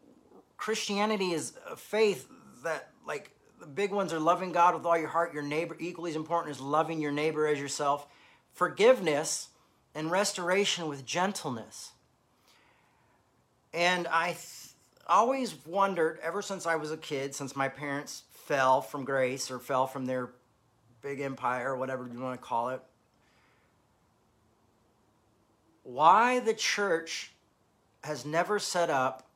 [0.57, 2.27] Christianity is a faith
[2.62, 3.34] that like
[3.64, 6.55] the big ones are loving God with all your heart, your neighbor, equally as important
[6.55, 8.07] as loving your neighbor as yourself,
[8.53, 9.48] forgiveness,
[9.94, 11.92] and restoration with gentleness.
[13.72, 14.68] And I th-
[15.07, 19.59] always wondered, ever since I was a kid, since my parents fell from grace or
[19.59, 20.31] fell from their
[21.00, 22.83] big empire, or whatever you want to call it,
[25.85, 27.33] why the church
[28.03, 29.27] has never set up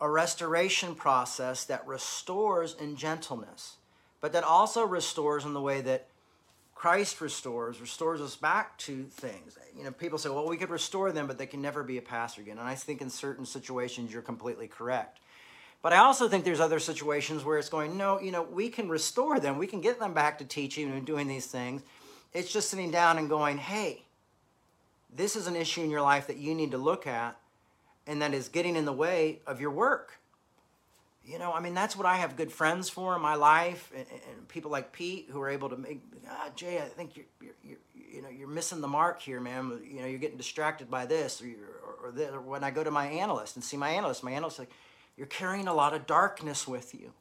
[0.00, 3.76] a restoration process that restores in gentleness,
[4.20, 6.06] but that also restores in the way that
[6.74, 9.58] Christ restores, restores us back to things.
[9.76, 12.02] You know, people say, well, we could restore them, but they can never be a
[12.02, 12.58] pastor again.
[12.58, 15.18] And I think in certain situations, you're completely correct.
[15.82, 18.88] But I also think there's other situations where it's going, no, you know, we can
[18.88, 19.58] restore them.
[19.58, 21.82] We can get them back to teaching and doing these things.
[22.32, 24.04] It's just sitting down and going, hey,
[25.14, 27.36] this is an issue in your life that you need to look at
[28.06, 30.18] and that is getting in the way of your work.
[31.24, 34.06] You know, I mean, that's what I have good friends for in my life, and,
[34.10, 36.02] and people like Pete who are able to make.
[36.28, 37.78] Ah, Jay, I think you're, you're, you're,
[38.14, 39.80] you know, you're missing the mark here, man.
[39.84, 42.82] You know, you're getting distracted by this, or, or, or, this, or when I go
[42.82, 44.70] to my analyst and see my analyst, my analyst like,
[45.16, 47.12] you're carrying a lot of darkness with you,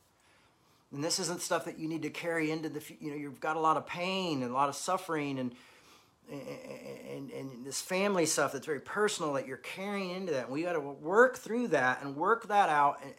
[0.93, 2.81] and this isn't stuff that you need to carry into the.
[3.01, 5.53] You know, you've got a lot of pain and a lot of suffering and
[6.31, 10.45] and, and, this family stuff that's very personal that you're carrying into that.
[10.45, 13.13] And we got to work through that and work that out and,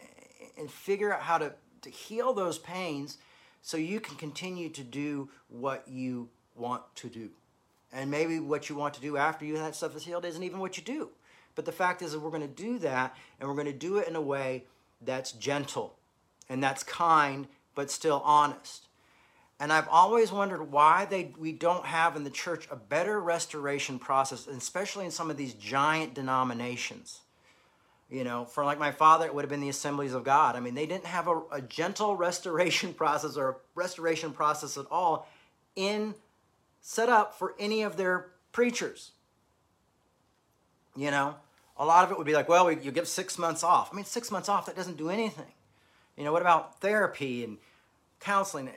[0.56, 3.18] and figure out how to, to heal those pains
[3.62, 7.30] so you can continue to do what you want to do.
[7.92, 10.60] And maybe what you want to do after you that stuff is healed isn't even
[10.60, 11.10] what you do.
[11.54, 13.98] But the fact is that we're going to do that and we're going to do
[13.98, 14.64] it in a way
[15.00, 15.96] that's gentle
[16.48, 18.86] and that's kind but still honest.
[19.60, 23.98] And I've always wondered why they, we don't have in the church a better restoration
[23.98, 27.20] process, especially in some of these giant denominations.
[28.08, 30.56] You know, for like my father, it would have been the Assemblies of God.
[30.56, 34.86] I mean, they didn't have a, a gentle restoration process or a restoration process at
[34.90, 35.28] all
[35.76, 36.14] in
[36.80, 39.12] set up for any of their preachers.
[40.96, 41.36] You know,
[41.76, 43.90] a lot of it would be like, well, we, you give six months off.
[43.92, 45.52] I mean, six months off, that doesn't do anything.
[46.16, 47.58] You know, what about therapy and
[48.18, 48.70] counseling?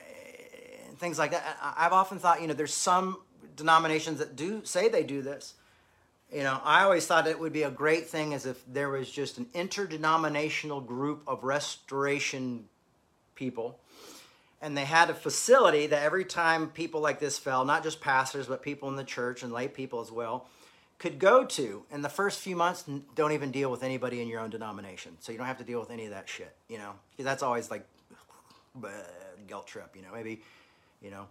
[1.04, 1.58] Things like that.
[1.76, 3.18] I've often thought, you know, there's some
[3.56, 5.52] denominations that do say they do this.
[6.32, 9.10] You know, I always thought it would be a great thing as if there was
[9.10, 12.64] just an interdenominational group of restoration
[13.34, 13.78] people.
[14.62, 18.46] And they had a facility that every time people like this fell, not just pastors,
[18.46, 20.48] but people in the church and lay people as well,
[20.98, 21.84] could go to.
[21.92, 25.18] And the first few months, don't even deal with anybody in your own denomination.
[25.20, 26.92] So you don't have to deal with any of that shit, you know?
[27.10, 27.86] Because that's always like,
[29.46, 30.08] guilt trip, you know?
[30.14, 30.40] Maybe
[31.04, 31.26] you know?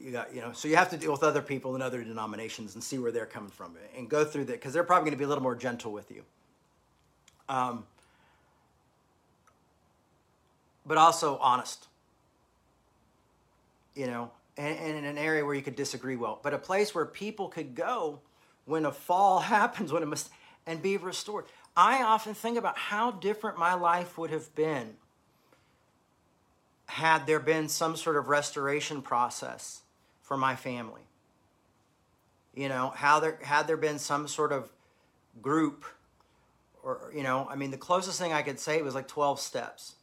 [0.00, 2.74] You got you know so you have to deal with other people in other denominations
[2.74, 5.18] and see where they're coming from and go through that because they're probably going to
[5.18, 6.24] be a little more gentle with you.
[7.48, 7.84] Um,
[10.84, 11.86] but also honest.
[13.94, 16.94] You know and, and in an area where you could disagree well but a place
[16.94, 18.20] where people could go
[18.64, 20.30] when a fall happens when a mis-
[20.66, 21.44] and be restored.
[21.76, 24.94] I often think about how different my life would have been
[26.92, 29.80] had there been some sort of restoration process
[30.20, 31.00] for my family.
[32.54, 34.70] You know, how there had there been some sort of
[35.40, 35.86] group
[36.82, 39.94] or you know, I mean the closest thing I could say was like 12 steps.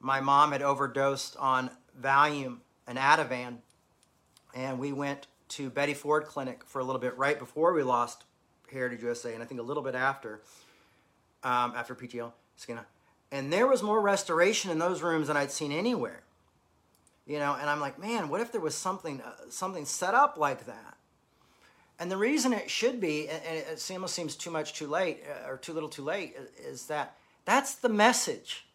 [0.00, 3.58] My mom had overdosed on Valium and Ativan
[4.54, 8.24] and we went to Betty Ford Clinic for a little bit right before we lost
[8.72, 10.40] Heritage USA and I think a little bit after
[11.44, 12.86] um, after PTL Skinner.
[13.30, 16.22] And there was more restoration in those rooms than I'd seen anywhere
[17.30, 20.36] you know and i'm like man what if there was something uh, something set up
[20.36, 20.96] like that?
[22.00, 25.48] And the reason it should be and it almost seems too much too late uh,
[25.48, 27.14] or too little too late is that
[27.44, 28.66] that's the message.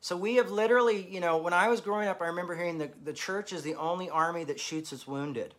[0.00, 2.90] So we have literally you know when i was growing up i remember hearing the,
[3.04, 5.54] the church is the only army that shoots its wounded.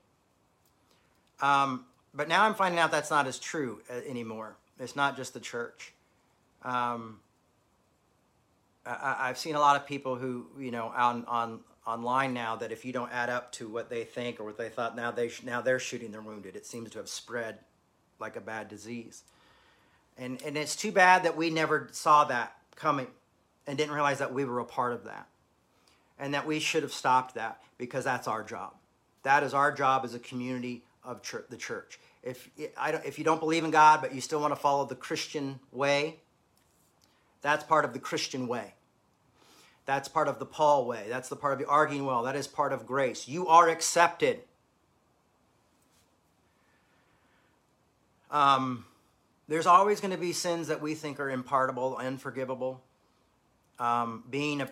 [1.40, 4.58] Um, but now i'm finding out that's not as true uh, anymore.
[4.80, 5.94] It's not just the church.
[6.64, 7.20] Um,
[8.86, 12.72] I, have seen a lot of people who, you know, on, on online now that
[12.72, 15.32] if you don't add up to what they think or what they thought, now they
[15.44, 16.56] now they're shooting their wounded.
[16.56, 17.60] It seems to have spread
[18.20, 19.24] like a bad disease,
[20.18, 23.08] and and it's too bad that we never saw that coming,
[23.68, 25.28] and didn't realize that we were a part of that,
[26.20, 28.74] and that we should have stopped that because that's our job.
[29.24, 32.00] That is our job as a community of church, the church.
[32.24, 34.86] If I don't, if you don't believe in God but you still want to follow
[34.86, 36.18] the Christian way,
[37.42, 38.74] that's part of the Christian way.
[39.86, 41.06] That's part of the Paul way.
[41.08, 42.24] That's the part of the arguing well.
[42.24, 43.28] That is part of grace.
[43.28, 44.42] You are accepted.
[48.32, 48.86] Um,
[49.48, 52.82] there's always going to be sins that we think are impardable, unforgivable.
[53.78, 54.70] Um, being a,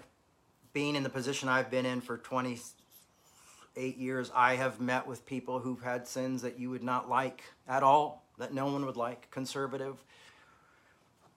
[0.73, 5.59] being in the position I've been in for 28 years, I have met with people
[5.59, 9.29] who've had sins that you would not like at all, that no one would like,
[9.29, 10.03] conservative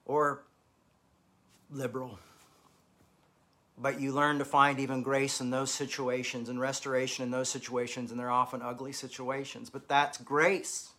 [0.07, 0.45] or
[1.71, 2.19] liberal
[3.79, 8.11] but you learn to find even grace in those situations and restoration in those situations,
[8.11, 9.69] and they're often ugly situations.
[9.69, 10.91] But that's grace.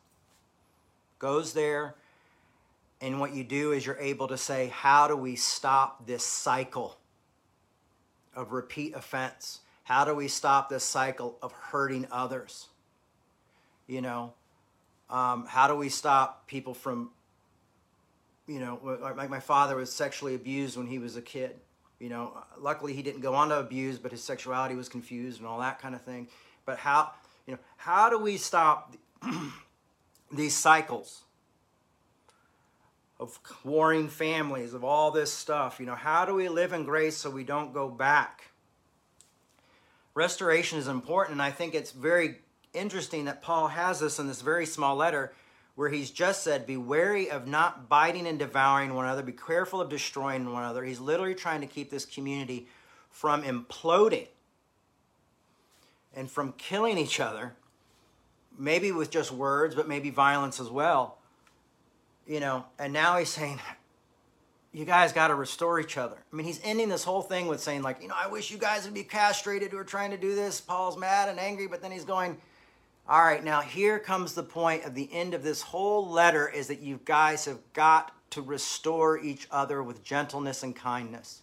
[1.18, 1.96] Goes there,
[3.02, 6.98] and what you do is you're able to say, How do we stop this cycle
[8.36, 9.62] of repeat offense?
[9.84, 12.68] How do we stop this cycle of hurting others?
[13.88, 14.34] You know,
[15.10, 17.10] um, how do we stop people from,
[18.46, 21.56] you know, like my father was sexually abused when he was a kid
[22.00, 25.48] you know, luckily he didn't go on to abuse, but his sexuality was confused and
[25.48, 26.28] all that kind of thing.
[26.66, 27.12] But how,
[27.46, 28.96] you know, how do we stop
[30.32, 31.24] these cycles
[33.20, 35.80] of warring families, of all this stuff?
[35.80, 38.52] You know, how do we live in grace so we don't go back?
[40.14, 42.40] Restoration is important, and I think it's very
[42.74, 45.34] interesting that Paul has this in this very small letter
[45.78, 49.80] where he's just said, Be wary of not biting and devouring one another, be careful
[49.80, 50.84] of destroying one another.
[50.84, 52.68] He's literally trying to keep this community
[53.12, 54.28] from imploding
[56.16, 57.54] and from killing each other,
[58.58, 61.20] maybe with just words, but maybe violence as well.
[62.26, 63.60] You know, and now he's saying,
[64.74, 66.18] you guys got to restore each other.
[66.34, 68.58] I mean, he's ending this whole thing with saying, like, you know, I wish you
[68.58, 70.60] guys would be castrated who are trying to do this.
[70.60, 72.38] Paul's mad and angry, but then he's going,
[73.10, 76.68] all right, now here comes the point of the end of this whole letter is
[76.68, 81.42] that you guys have got to restore each other with gentleness and kindness.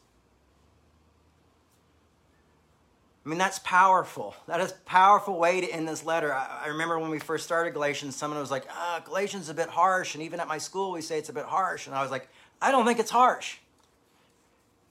[3.24, 4.36] I mean, that's powerful.
[4.46, 6.34] That is a powerful way to end this letter.
[6.34, 9.54] I, I remember when we first started Galatians, someone was like, ah, Galatians is a
[9.54, 10.14] bit harsh.
[10.14, 11.86] And even at my school, we say it's a bit harsh.
[11.86, 12.28] And I was like,
[12.60, 13.56] I don't think it's harsh.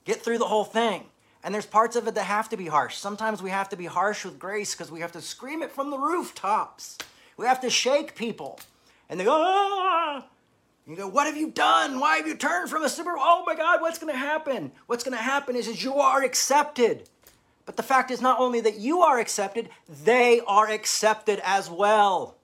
[0.04, 1.04] Get through the whole thing.
[1.44, 2.96] And there's parts of it that have to be harsh.
[2.96, 5.90] Sometimes we have to be harsh with grace because we have to scream it from
[5.90, 6.96] the rooftops.
[7.36, 8.58] We have to shake people.
[9.10, 10.26] And they go, ah!
[10.86, 12.00] You go, what have you done?
[12.00, 13.14] Why have you turned from a super?
[13.18, 14.72] Oh my God, what's going to happen?
[14.86, 17.10] What's going to happen is, is you are accepted.
[17.66, 19.68] But the fact is not only that you are accepted,
[20.02, 22.36] they are accepted as well.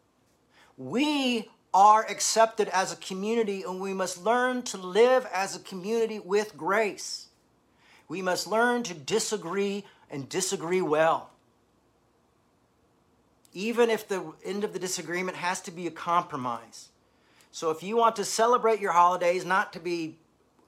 [0.76, 6.18] We are accepted as a community, and we must learn to live as a community
[6.18, 7.28] with grace.
[8.10, 11.30] We must learn to disagree and disagree well.
[13.54, 16.88] Even if the end of the disagreement has to be a compromise.
[17.52, 20.18] So if you want to celebrate your holidays, not to be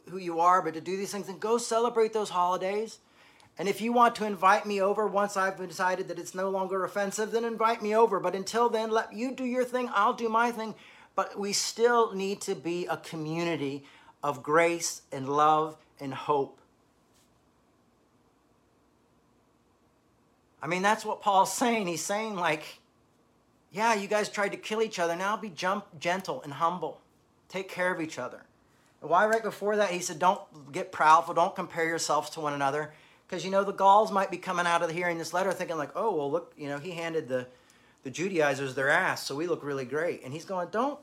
[0.09, 3.01] who you are, but to do these things, then go celebrate those holidays.
[3.59, 6.85] And if you want to invite me over once I've decided that it's no longer
[6.85, 8.21] offensive, then invite me over.
[8.21, 10.77] But until then, let you do your thing, I'll do my thing.
[11.17, 13.83] But we still need to be a community
[14.23, 16.61] of grace and love and hope.
[20.63, 21.89] I mean, that's what Paul's saying.
[21.89, 22.81] He's saying, like,
[23.73, 25.17] yeah, you guys tried to kill each other.
[25.17, 27.01] Now be jump, gentle and humble.
[27.49, 28.43] Take care of each other.
[29.01, 30.41] And why right before that he said, Don't
[30.73, 32.93] get proudful, don't compare yourselves to one another.
[33.27, 35.93] Because you know the Gauls might be coming out of hearing this letter thinking like,
[35.97, 37.47] oh well look, you know, he handed the
[38.03, 40.23] the Judaizers their ass, so we look really great.
[40.25, 40.99] And he's going, Don't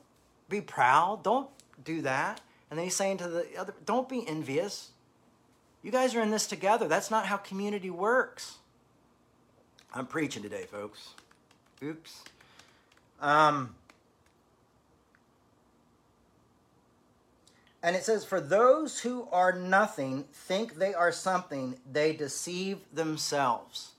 [0.48, 1.50] be proud, don't
[1.84, 2.42] do that.
[2.70, 4.92] And then he's saying to the other, Don't be envious.
[5.82, 6.88] You guys are in this together.
[6.88, 8.58] That's not how community works.
[9.94, 11.16] I'm preaching today, folks.
[11.84, 12.24] Oops.
[13.20, 13.76] Um,
[17.82, 23.92] and it says, For those who are nothing think they are something, they deceive themselves.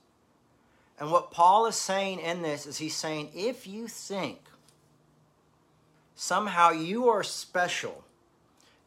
[0.99, 4.39] And what Paul is saying in this is he's saying, if you think
[6.15, 8.03] somehow you are special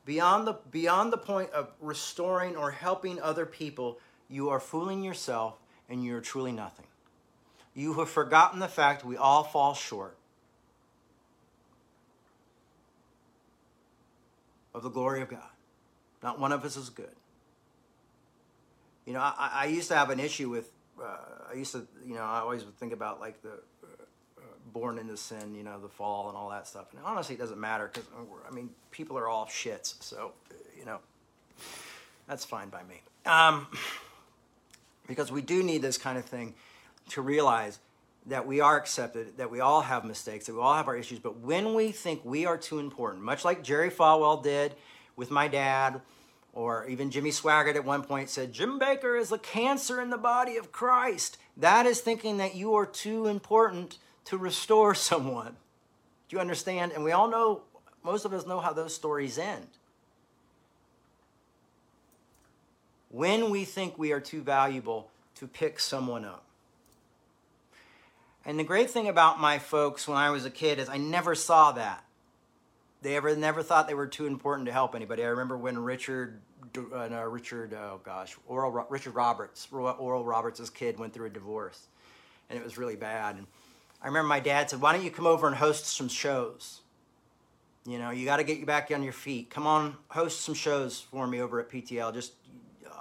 [0.05, 3.99] beyond the, beyond the point of restoring or helping other people,
[4.29, 5.55] you are fooling yourself
[5.89, 6.87] and you're truly nothing.
[7.75, 10.17] You have forgotten the fact we all fall short
[14.75, 15.41] of the glory of God.
[16.23, 17.11] Not one of us is good.
[19.07, 20.71] You know, I, I used to have an issue with,
[21.01, 21.17] uh,
[21.51, 23.87] I used to, you know, I always would think about like the uh,
[24.39, 26.87] uh born into sin, you know, the fall and all that stuff.
[26.93, 28.09] And honestly, it doesn't matter because,
[28.49, 30.03] I mean, people are all shits.
[30.03, 30.33] So,
[30.79, 31.01] you know,
[32.27, 33.03] that's fine by me.
[33.27, 33.67] Um,
[35.07, 36.55] because we do need this kind of thing
[37.11, 37.79] to realize
[38.27, 41.19] that we are accepted, that we all have mistakes, that we all have our issues.
[41.19, 44.75] But when we think we are too important, much like Jerry Falwell did
[45.17, 46.01] with my dad,
[46.55, 50.17] or even Jimmy Swaggart at one point said, Jim Bakker is a cancer in the
[50.17, 51.37] body of Christ.
[51.57, 55.57] That is thinking that you are too important to restore someone.
[56.29, 56.93] Do you understand?
[56.93, 57.63] And we all know,
[58.03, 59.67] most of us know how those stories end.
[63.11, 66.44] When we think we are too valuable to pick someone up.
[68.47, 71.35] And the great thing about my folks when I was a kid is I never
[71.35, 72.05] saw that.
[73.01, 75.25] They ever never thought they were too important to help anybody.
[75.25, 76.41] I remember when Richard,
[76.77, 81.89] uh, no, Richard, oh gosh, Oral, Richard Roberts, Oral Roberts' kid went through a divorce,
[82.49, 83.37] and it was really bad.
[83.37, 83.47] And
[84.03, 86.81] I remember my dad said, "Why don't you come over and host some shows?
[87.87, 89.51] You know, you got to get you back on your feet.
[89.51, 92.15] Come on, host some shows for me over at PTL.
[92.15, 92.33] Just,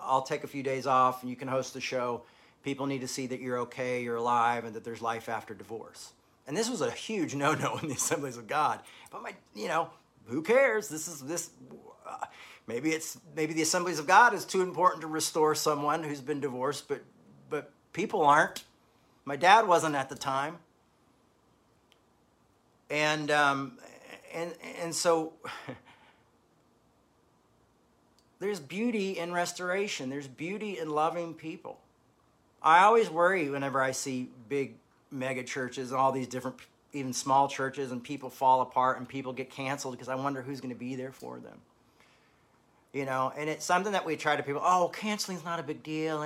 [0.02, 2.24] I'll take a few days off, and you can host the show."
[2.64, 6.14] People need to see that you're okay, you're alive, and that there's life after divorce.
[6.48, 8.80] And this was a huge no-no in the Assemblies of God.
[9.12, 9.90] But my, you know,
[10.26, 10.88] who cares?
[10.88, 11.52] This is this.
[12.08, 12.26] Uh,
[12.68, 16.40] maybe it's maybe the Assemblies of God is too important to restore someone who's been
[16.40, 17.04] divorced, but
[17.50, 18.64] but people aren't.
[19.26, 20.58] My dad wasn't at the time.
[22.90, 23.78] And um,
[24.34, 25.34] and and so.
[28.40, 30.10] there's beauty in restoration.
[30.10, 31.80] There's beauty in loving people.
[32.64, 34.76] I always worry whenever I see big
[35.12, 36.58] mega churches and all these different,
[36.94, 40.62] even small churches, and people fall apart and people get canceled because I wonder who's
[40.62, 41.58] going to be there for them.
[42.94, 45.82] You know, and it's something that we try to people, oh, canceling's not a big
[45.82, 46.24] deal.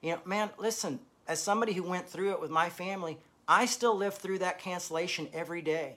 [0.00, 3.18] You know, man, listen, as somebody who went through it with my family,
[3.48, 5.96] I still live through that cancellation every day.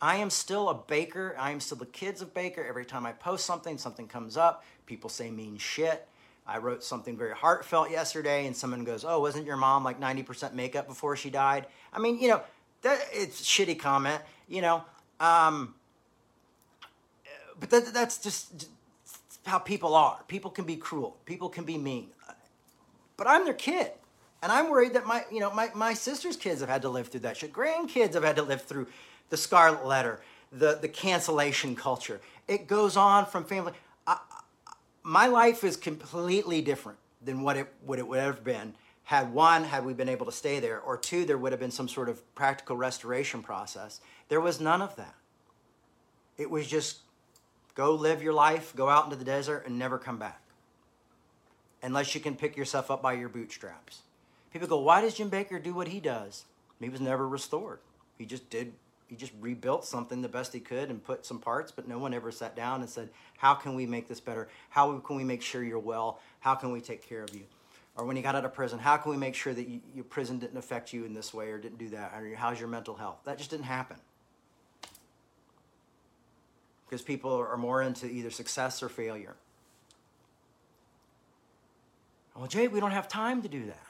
[0.00, 1.34] I am still a Bakker.
[1.38, 2.68] I am still the kids of Bakker.
[2.68, 4.64] Every time I post something, something comes up.
[4.84, 6.06] People say mean shit.
[6.46, 10.54] I wrote something very heartfelt yesterday, and someone goes, "Oh, wasn't your mom like 90%
[10.54, 12.42] makeup before she died?" I mean, you know,
[12.82, 14.84] that it's shitty comment, you know.
[15.18, 15.74] Um,
[17.58, 18.68] but that, that's just
[19.44, 20.20] how people are.
[20.28, 21.16] People can be cruel.
[21.24, 22.10] People can be mean.
[23.16, 23.92] But I'm their kid,
[24.42, 27.08] and I'm worried that my, you know, my my sister's kids have had to live
[27.08, 27.52] through that shit.
[27.52, 28.86] Grandkids have had to live through
[29.30, 30.20] the scarlet letter,
[30.52, 32.20] the the cancellation culture.
[32.46, 33.72] It goes on from family
[35.06, 39.84] my life is completely different than what it it would have been had one had
[39.84, 42.34] we been able to stay there or two there would have been some sort of
[42.34, 44.00] practical restoration process.
[44.28, 45.14] There was none of that.
[46.36, 46.98] It was just
[47.76, 50.42] go live your life go out into the desert and never come back.
[51.84, 54.00] Unless you can pick yourself up by your bootstraps.
[54.52, 56.46] People go why does jim Bakker do what he does?
[56.80, 57.78] He was never restored.
[58.18, 58.72] He just did
[59.06, 62.12] he just rebuilt something the best he could and put some parts, but no one
[62.12, 64.48] ever sat down and said, How can we make this better?
[64.70, 66.20] How can we make sure you're well?
[66.40, 67.44] How can we take care of you?
[67.96, 70.04] Or when you got out of prison, how can we make sure that you, your
[70.04, 72.12] prison didn't affect you in this way or didn't do that?
[72.14, 73.18] Or how's your mental health?
[73.24, 73.96] That just didn't happen.
[76.84, 79.34] Because people are more into either success or failure.
[82.36, 83.85] Well, Jay, we don't have time to do that.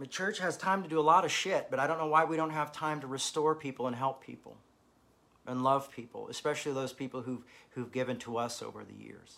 [0.00, 2.24] The church has time to do a lot of shit, but I don't know why
[2.24, 4.56] we don't have time to restore people and help people
[5.46, 9.36] and love people, especially those people who've, who've given to us over the years.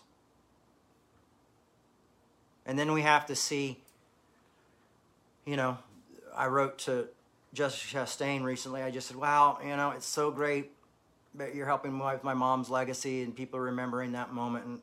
[2.64, 3.80] And then we have to see,
[5.44, 5.78] you know,
[6.32, 7.08] I wrote to
[7.52, 8.82] Jessica Chastain recently.
[8.82, 10.70] I just said, wow, you know, it's so great
[11.34, 14.80] that you're helping with my mom's legacy and people remembering that moment, and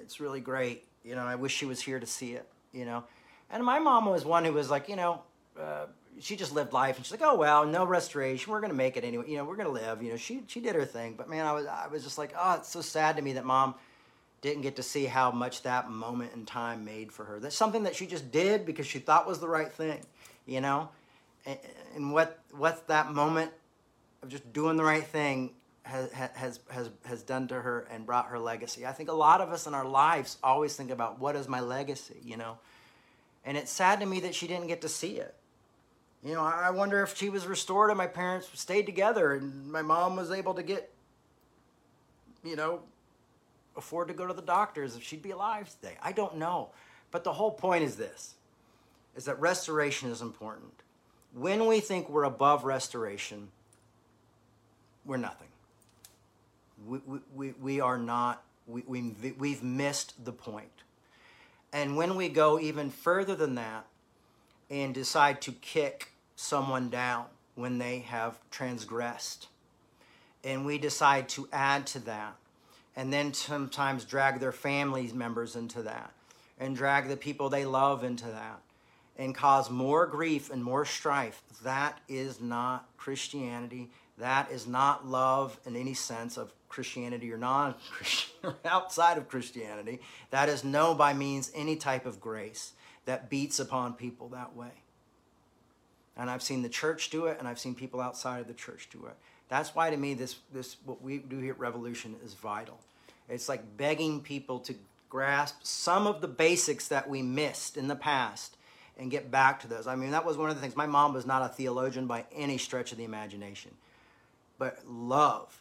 [0.00, 0.84] it's really great.
[1.02, 2.46] You know, I wish she was here to see it.
[2.72, 3.04] You know,
[3.50, 5.22] and my mom was one who was like, you know,
[5.60, 5.86] uh,
[6.18, 9.04] she just lived life, and she's like, oh well, no restoration, we're gonna make it
[9.04, 9.28] anyway.
[9.28, 10.02] You know, we're gonna live.
[10.02, 12.32] You know, she she did her thing, but man, I was I was just like,
[12.38, 13.74] oh, it's so sad to me that mom
[14.40, 17.40] didn't get to see how much that moment in time made for her.
[17.40, 20.00] That's something that she just did because she thought was the right thing.
[20.46, 20.88] You know,
[21.44, 21.58] and,
[21.94, 23.50] and what what that moment
[24.22, 25.50] of just doing the right thing
[25.86, 28.84] has, has, has, has done to her and brought her legacy.
[28.84, 31.60] I think a lot of us in our lives always think about what is my
[31.60, 32.58] legacy, you know?
[33.46, 35.34] And it's sad to me that she didn't get to see it.
[36.24, 39.82] You know, I wonder if she was restored and my parents stayed together and my
[39.82, 40.92] mom was able to get,
[42.42, 42.80] you know,
[43.76, 45.96] afford to go to the doctors if she'd be alive today.
[46.02, 46.70] I don't know.
[47.12, 48.34] But the whole point is this
[49.14, 50.72] is that restoration is important.
[51.32, 53.48] When we think we're above restoration,
[55.04, 55.48] we're nothing.
[56.86, 56.98] We,
[57.34, 60.75] we, we are not, we, we, we've missed the point.
[61.76, 63.84] And when we go even further than that
[64.70, 69.48] and decide to kick someone down when they have transgressed,
[70.42, 72.34] and we decide to add to that,
[72.96, 76.14] and then sometimes drag their families members into that,
[76.58, 78.62] and drag the people they love into that,
[79.18, 83.90] and cause more grief and more strife, that is not Christianity.
[84.16, 89.28] That is not love in any sense of Christianity or non Christian or outside of
[89.28, 90.00] Christianity.
[90.30, 92.72] That is no by means any type of grace
[93.04, 94.72] that beats upon people that way.
[96.16, 98.88] And I've seen the church do it, and I've seen people outside of the church
[98.90, 99.16] do it.
[99.48, 102.80] That's why to me this this what we do here at Revolution is vital.
[103.28, 104.74] It's like begging people to
[105.08, 108.56] grasp some of the basics that we missed in the past
[108.98, 109.86] and get back to those.
[109.86, 110.76] I mean, that was one of the things.
[110.76, 113.72] My mom was not a theologian by any stretch of the imagination.
[114.58, 115.60] But love,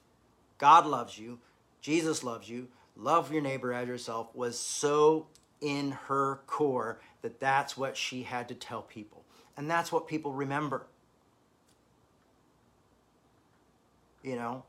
[0.58, 1.39] God loves you,
[1.82, 5.28] Jesus loves you, love your neighbor as yourself was so
[5.62, 9.24] in her core that that's what she had to tell people.
[9.58, 10.86] And that's what people remember.
[14.24, 14.64] You know,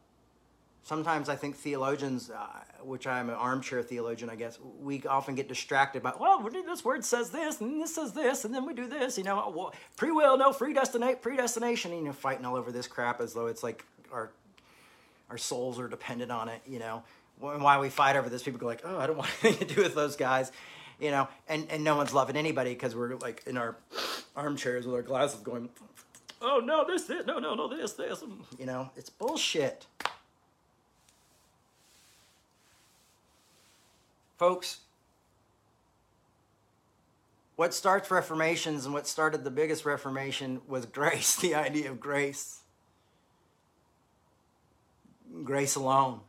[0.83, 2.47] sometimes I think theologians, uh,
[2.83, 7.05] which I'm an armchair theologian, I guess, we often get distracted by, well, this word
[7.05, 10.13] says this, and this says this, and then we do this, you know, well, free
[10.13, 13.63] will, no, predestinate, predestination, and you know, fighting all over this crap as though it's
[13.63, 14.31] like our
[15.31, 17.03] our souls are dependent on it, you know.
[17.43, 19.75] And why we fight over this, people go like, oh, I don't want anything to
[19.75, 20.53] do with those guys,
[21.01, 21.29] you know.
[21.49, 23.77] And and no one's loving anybody because we're like in our
[24.37, 25.69] armchairs with our glasses going,
[26.41, 28.23] oh no, this, this, no, no, no, this, this,
[28.59, 28.91] you know.
[28.97, 29.87] It's bullshit,
[34.39, 34.81] folks.
[37.57, 42.61] What starts reformations and what started the biggest reformation was grace, the idea of grace
[45.45, 46.21] grace alone.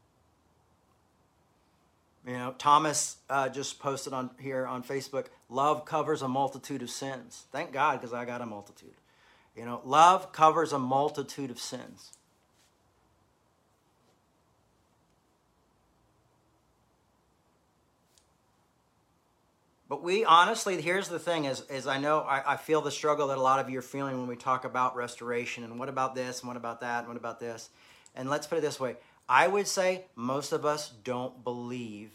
[2.26, 6.90] You know, Thomas uh, just posted on here on Facebook, love covers a multitude of
[6.90, 7.46] sins.
[7.54, 8.96] Thank God, because I got a multitude.
[9.56, 12.12] You know, love covers a multitude of sins.
[19.90, 23.28] But we honestly, here's the thing: is is I know I, I feel the struggle
[23.28, 26.14] that a lot of you are feeling when we talk about restoration and what about
[26.14, 27.70] this and what about that and what about this.
[28.18, 28.98] And let's put it this way
[29.30, 32.10] I would say most of us don't believe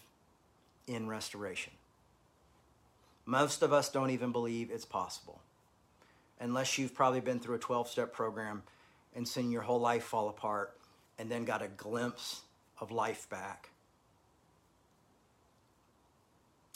[0.86, 1.72] in restoration.
[3.24, 5.40] Most of us don't even believe it's possible.
[6.40, 8.64] Unless you've probably been through a 12 step program
[9.14, 10.76] and seen your whole life fall apart
[11.18, 12.40] and then got a glimpse
[12.80, 13.68] of life back.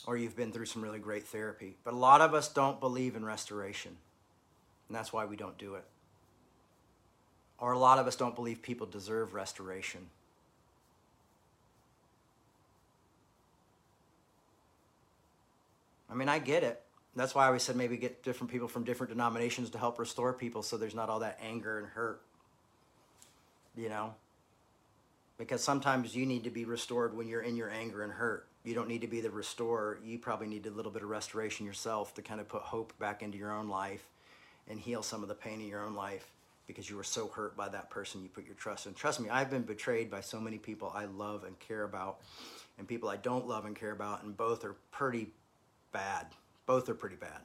[0.06, 1.74] Or you've been through some really great therapy.
[1.82, 3.96] But a lot of us don't believe in restoration.
[4.88, 5.84] And that's why we don't do it
[7.58, 10.06] or a lot of us don't believe people deserve restoration.
[16.10, 16.82] I mean, I get it.
[17.14, 20.32] That's why I always said maybe get different people from different denominations to help restore
[20.34, 22.20] people so there's not all that anger and hurt.
[23.74, 24.14] You know?
[25.38, 28.46] Because sometimes you need to be restored when you're in your anger and hurt.
[28.64, 29.98] You don't need to be the restorer.
[30.04, 33.22] You probably need a little bit of restoration yourself to kind of put hope back
[33.22, 34.06] into your own life
[34.68, 36.30] and heal some of the pain in your own life
[36.66, 38.94] because you were so hurt by that person you put your trust in.
[38.94, 42.20] Trust me, I've been betrayed by so many people I love and care about
[42.78, 45.28] and people I don't love and care about, and both are pretty
[45.92, 46.26] bad.
[46.66, 47.40] Both are pretty bad.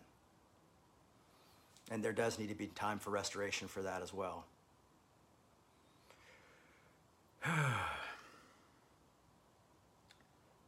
[1.89, 4.45] And there does need to be time for restoration for that as well.
[7.47, 7.57] well,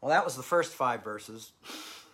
[0.10, 1.52] that was the first five verses.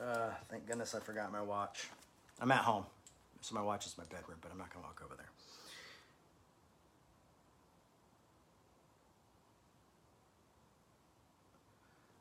[0.00, 1.88] uh, thank goodness I forgot my watch.
[2.40, 2.84] I'm at home.
[3.46, 5.28] So my watch is my bedroom, but I'm not gonna walk over there.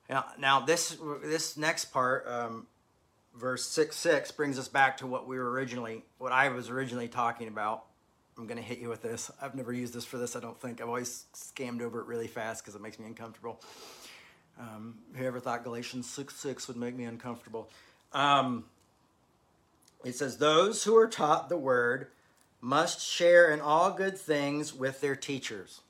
[0.07, 2.67] Now, now this this next part, um,
[3.33, 7.07] verse six six, brings us back to what we were originally, what I was originally
[7.07, 7.85] talking about.
[8.37, 9.31] I'm gonna hit you with this.
[9.41, 10.35] I've never used this for this.
[10.35, 10.79] I don't think.
[10.79, 13.59] I've always scammed over it really fast because it makes me uncomfortable.
[14.59, 17.71] Um, whoever thought Galatians six six would make me uncomfortable?
[18.13, 18.65] Um,
[20.05, 22.07] it says, "Those who are taught the word
[22.61, 25.81] must share in all good things with their teachers."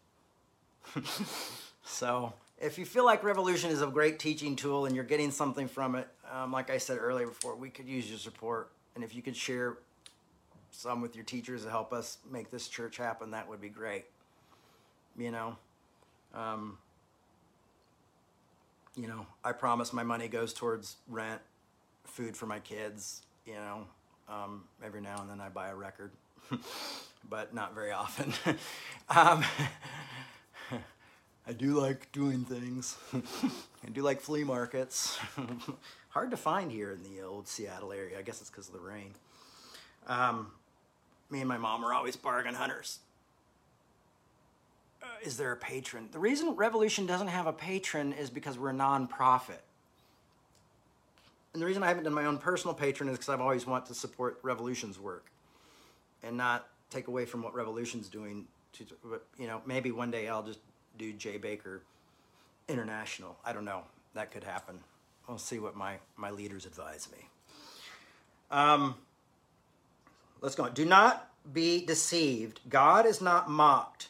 [1.83, 5.67] so if you feel like Revolution is a great teaching tool and you're getting something
[5.67, 8.71] from it, um, like I said earlier before, we could use your support.
[8.95, 9.77] And if you could share
[10.71, 14.05] some with your teachers to help us make this church happen, that would be great.
[15.17, 15.57] You know,
[16.33, 16.77] um,
[18.95, 21.41] you know, I promise my money goes towards rent,
[22.05, 23.21] food for my kids.
[23.45, 23.85] You know,
[24.29, 26.11] um, every now and then I buy a record,
[27.29, 28.33] but not very often.
[29.09, 29.43] um,
[31.47, 32.97] I do like doing things.
[33.13, 35.19] I do like flea markets.
[36.09, 38.17] Hard to find here in the old Seattle area.
[38.17, 39.13] I guess it's because of the rain.
[40.07, 40.51] Um,
[41.29, 42.99] me and my mom are always bargain hunters.
[45.03, 46.09] Uh, is there a patron?
[46.11, 49.61] The reason Revolution doesn't have a patron is because we're a nonprofit.
[51.55, 53.85] And the reason I haven't done my own personal patron is because I've always wanted
[53.87, 55.31] to support Revolution's work
[56.21, 58.45] and not take away from what Revolution's doing.
[58.73, 58.85] To,
[59.39, 60.59] you know, maybe one day I'll just
[60.97, 61.79] do Jay Bakker
[62.67, 63.37] International.
[63.45, 63.83] I don't know.
[64.15, 64.79] That could happen.
[65.29, 67.29] We'll see what my, my leaders advise me.
[68.51, 68.95] Um,
[70.41, 70.67] let's go.
[70.67, 72.59] Do not be deceived.
[72.67, 74.09] God is not mocked.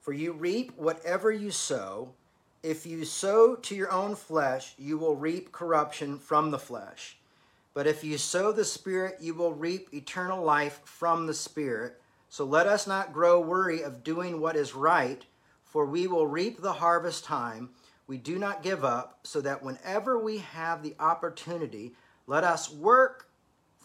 [0.00, 2.14] For you reap whatever you sow.
[2.62, 7.16] If you sow to your own flesh, you will reap corruption from the flesh.
[7.72, 12.00] But if you sow the Spirit, you will reap eternal life from the Spirit.
[12.28, 15.24] So let us not grow weary of doing what is right
[15.70, 17.70] for we will reap the harvest time.
[18.08, 21.94] We do not give up, so that whenever we have the opportunity,
[22.26, 23.28] let us work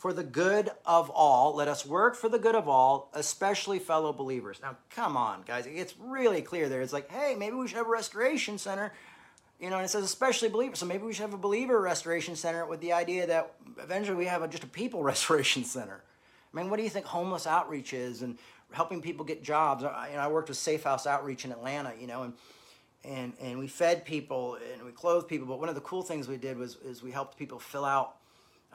[0.05, 1.55] for the good of all.
[1.55, 4.59] Let us work for the good of all, especially fellow believers.
[4.61, 5.65] Now, come on, guys.
[5.67, 6.81] It's really clear there.
[6.81, 8.93] It's like, hey, maybe we should have a restoration center.
[9.59, 10.77] You know, and it says especially believers.
[10.77, 14.27] So maybe we should have a believer restoration center with the idea that eventually we
[14.27, 16.03] have a, just a people restoration center.
[16.53, 18.21] I mean, what do you think homeless outreach is?
[18.21, 18.37] And
[18.73, 19.83] helping people get jobs.
[19.83, 22.33] I, you know, I worked with Safe House Outreach in Atlanta, you know, and
[23.03, 25.47] and and we fed people and we clothed people.
[25.47, 28.17] But one of the cool things we did was is we helped people fill out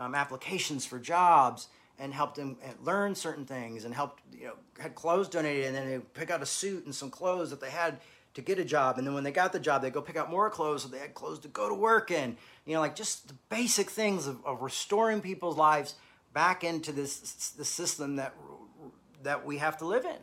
[0.00, 4.96] um, applications for jobs and helped them learn certain things and helped you know had
[4.96, 7.98] clothes donated and then they pick out a suit and some clothes that they had
[8.34, 10.28] to get a job and then when they got the job they go pick out
[10.28, 13.28] more clothes so they had clothes to go to work in you know like just
[13.28, 15.94] the basic things of, of restoring people's lives
[16.32, 18.34] back into this the system that
[19.22, 20.16] that we have to live in.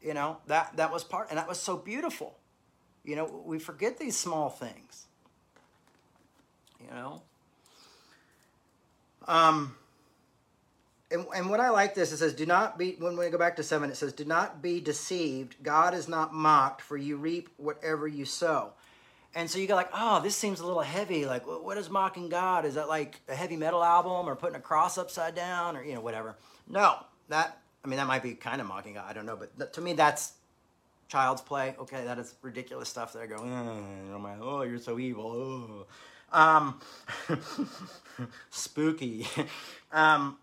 [0.00, 2.36] You know, that, that was part, and that was so beautiful.
[3.04, 5.06] You know, we forget these small things.
[6.80, 7.22] You know?
[9.26, 9.76] Um,
[11.10, 13.56] and, and what I like this, it says, do not be, when we go back
[13.56, 15.56] to seven, it says, do not be deceived.
[15.62, 18.72] God is not mocked, for you reap whatever you sow.
[19.34, 21.26] And so you go like, oh, this seems a little heavy.
[21.26, 22.64] Like, what is mocking God?
[22.64, 25.94] Is that like a heavy metal album or putting a cross upside down or, you
[25.94, 26.36] know, whatever?
[26.66, 26.96] No,
[27.28, 28.94] that I mean that might be kind of mocking.
[28.94, 29.04] God.
[29.06, 30.32] I don't know, but to me that's
[31.08, 31.74] child's play.
[31.78, 33.12] Okay, that is ridiculous stuff.
[33.12, 35.30] That I go, oh, oh you're so evil.
[35.30, 35.86] Oh.
[36.32, 36.80] Um,
[38.50, 39.26] spooky.
[39.92, 40.38] um,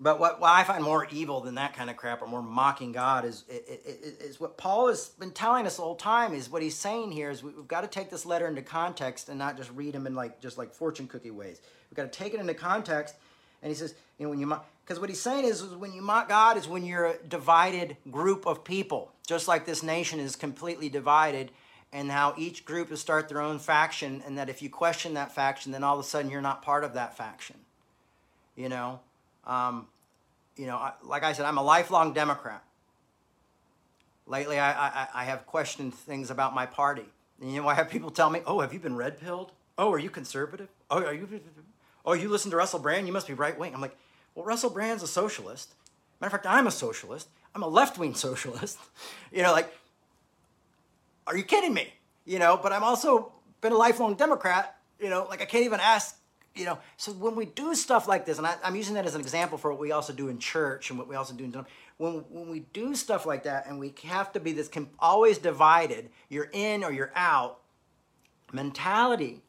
[0.00, 2.92] but what, what, I find more evil than that kind of crap, or more mocking
[2.92, 6.34] God, is, is, is what Paul has been telling us the whole time.
[6.34, 9.38] Is what he's saying here is we've got to take this letter into context and
[9.38, 11.60] not just read him in like just like fortune cookie ways.
[11.90, 13.14] We've got to take it into context.
[13.62, 15.92] And he says, you know, when you mock, because what he's saying is, is when
[15.92, 20.20] you mock God is when you're a divided group of people, just like this nation
[20.20, 21.50] is completely divided,
[21.94, 25.32] and how each group will start their own faction, and that if you question that
[25.32, 27.56] faction, then all of a sudden you're not part of that faction.
[28.56, 29.00] You know,
[29.46, 29.86] um,
[30.56, 32.64] you know, I, like I said, I'm a lifelong Democrat.
[34.26, 37.04] Lately, I, I, I have questioned things about my party.
[37.40, 39.52] And you know, I have people tell me, "Oh, have you been red pilled?
[39.78, 40.68] Oh, are you conservative?
[40.90, 41.28] Oh, are you?
[42.04, 43.06] Oh, you listen to Russell Brand?
[43.06, 43.96] You must be right wing." I'm like,
[44.34, 45.74] well, Russell Brand's a socialist.
[46.20, 47.28] Matter of fact, I'm a socialist.
[47.54, 48.78] I'm a left wing socialist.
[49.32, 49.72] You know, like,
[51.26, 51.92] are you kidding me?
[52.24, 54.76] You know, but I'm also been a lifelong Democrat.
[54.98, 56.16] You know, like I can't even ask.
[56.54, 59.16] You know, so when we do stuff like this, and I, am using that as
[59.16, 61.66] an example for what we also do in church and what we also do in
[61.96, 64.70] when when we do stuff like that, and we have to be this
[65.00, 66.10] always divided.
[66.28, 67.58] You're in or you're out
[68.52, 69.42] mentality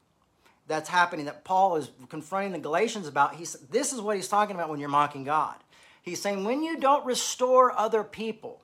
[0.68, 3.36] that's happening that Paul is confronting the Galatians about.
[3.36, 5.56] He's, this is what he's talking about when you're mocking God.
[6.02, 8.62] He's saying, when you don't restore other people,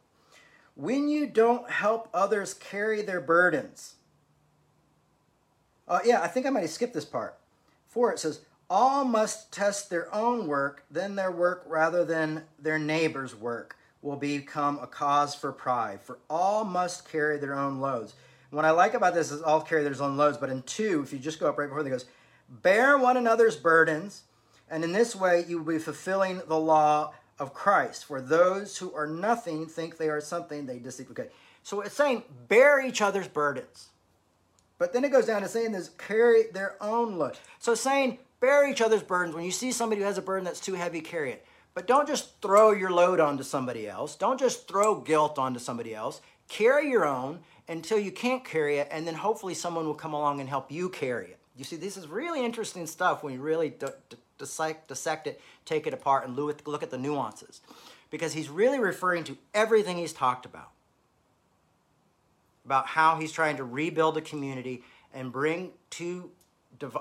[0.81, 3.95] when you don't help others carry their burdens,
[5.87, 7.37] Uh, yeah, I think I might have skipped this part.
[7.89, 12.79] Four, it says, all must test their own work, then their work rather than their
[12.79, 16.01] neighbor's work will become a cause for pride.
[16.01, 18.13] For all must carry their own loads.
[18.51, 21.11] what I like about this is all carry their own loads, but in two, if
[21.11, 22.05] you just go up right before, it goes,
[22.47, 24.23] bear one another's burdens,
[24.69, 28.05] and in this way you will be fulfilling the law of Christ.
[28.05, 31.09] For those who are nothing think they are something, they deceive.
[31.09, 31.29] Okay.
[31.63, 33.87] So it's saying bear each other's burdens.
[34.77, 37.37] But then it goes down to saying this carry their own load.
[37.59, 39.35] So saying bear each other's burdens.
[39.35, 41.45] When you see somebody who has a burden that's too heavy, carry it.
[41.73, 44.15] But don't just throw your load onto somebody else.
[44.15, 46.21] Don't just throw guilt onto somebody else.
[46.47, 50.41] Carry your own until you can't carry it, and then hopefully someone will come along
[50.41, 51.39] and help you carry it.
[51.55, 53.73] You see, this is really interesting stuff when you really
[54.37, 57.61] dissect, dissect it, take it apart, and look at the nuances.
[58.09, 60.71] Because he's really referring to everything he's talked about.
[62.65, 64.83] About how he's trying to rebuild a community
[65.13, 66.31] and bring two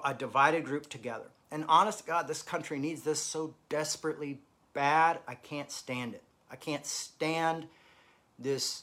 [0.05, 1.26] a divided group together.
[1.51, 4.40] And honest God, this country needs this so desperately
[4.72, 5.18] bad.
[5.26, 6.22] I can't stand it.
[6.51, 7.66] I can't stand
[8.38, 8.82] this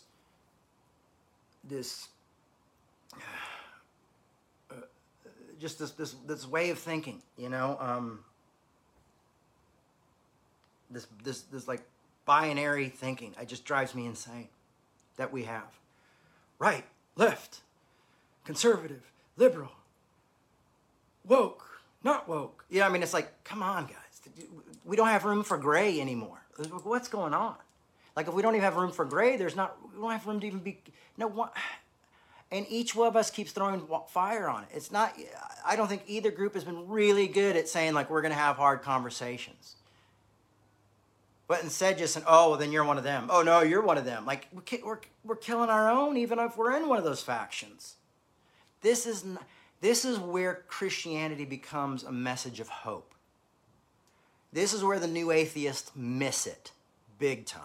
[1.64, 2.08] this
[5.60, 7.78] just this this this way of thinking, you know.
[7.80, 8.20] Um,
[10.90, 11.82] this this this like
[12.26, 13.36] binary thinking.
[13.42, 14.50] It just drives me insane
[15.18, 15.80] that we have.
[16.60, 16.86] Right,
[17.16, 17.62] left,
[18.44, 19.72] conservative, liberal,
[21.26, 22.66] woke, not woke.
[22.70, 23.96] You know, I mean, it's like, come on, guys.
[24.84, 26.42] We don't have room for gray anymore.
[26.84, 27.56] What's going on?
[28.16, 30.40] Like, if we don't even have room for gray, there's not, we don't have room
[30.40, 30.80] to even be,
[31.18, 31.54] no, what?
[32.52, 34.70] And each one of us keeps throwing fire on it.
[34.74, 35.14] It's not,
[35.66, 38.40] I don't think either group has been really good at saying, like, we're going to
[38.40, 39.76] have hard conversations.
[41.48, 43.28] But instead, just saying, oh, well, then you're one of them.
[43.30, 44.26] Oh, no, you're one of them.
[44.26, 47.96] Like, we're, we're killing our own, even if we're in one of those factions.
[48.82, 49.26] This is,
[49.82, 53.14] this is where Christianity becomes a message of hope.
[54.54, 56.72] This is where the new atheists miss it
[57.20, 57.62] big time.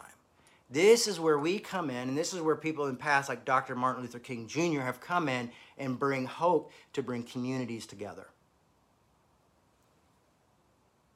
[0.73, 3.45] This is where we come in, and this is where people in the past, like
[3.45, 3.77] Dr.
[3.77, 8.27] Martin Luther King Jr., have come in and bring hope to bring communities together.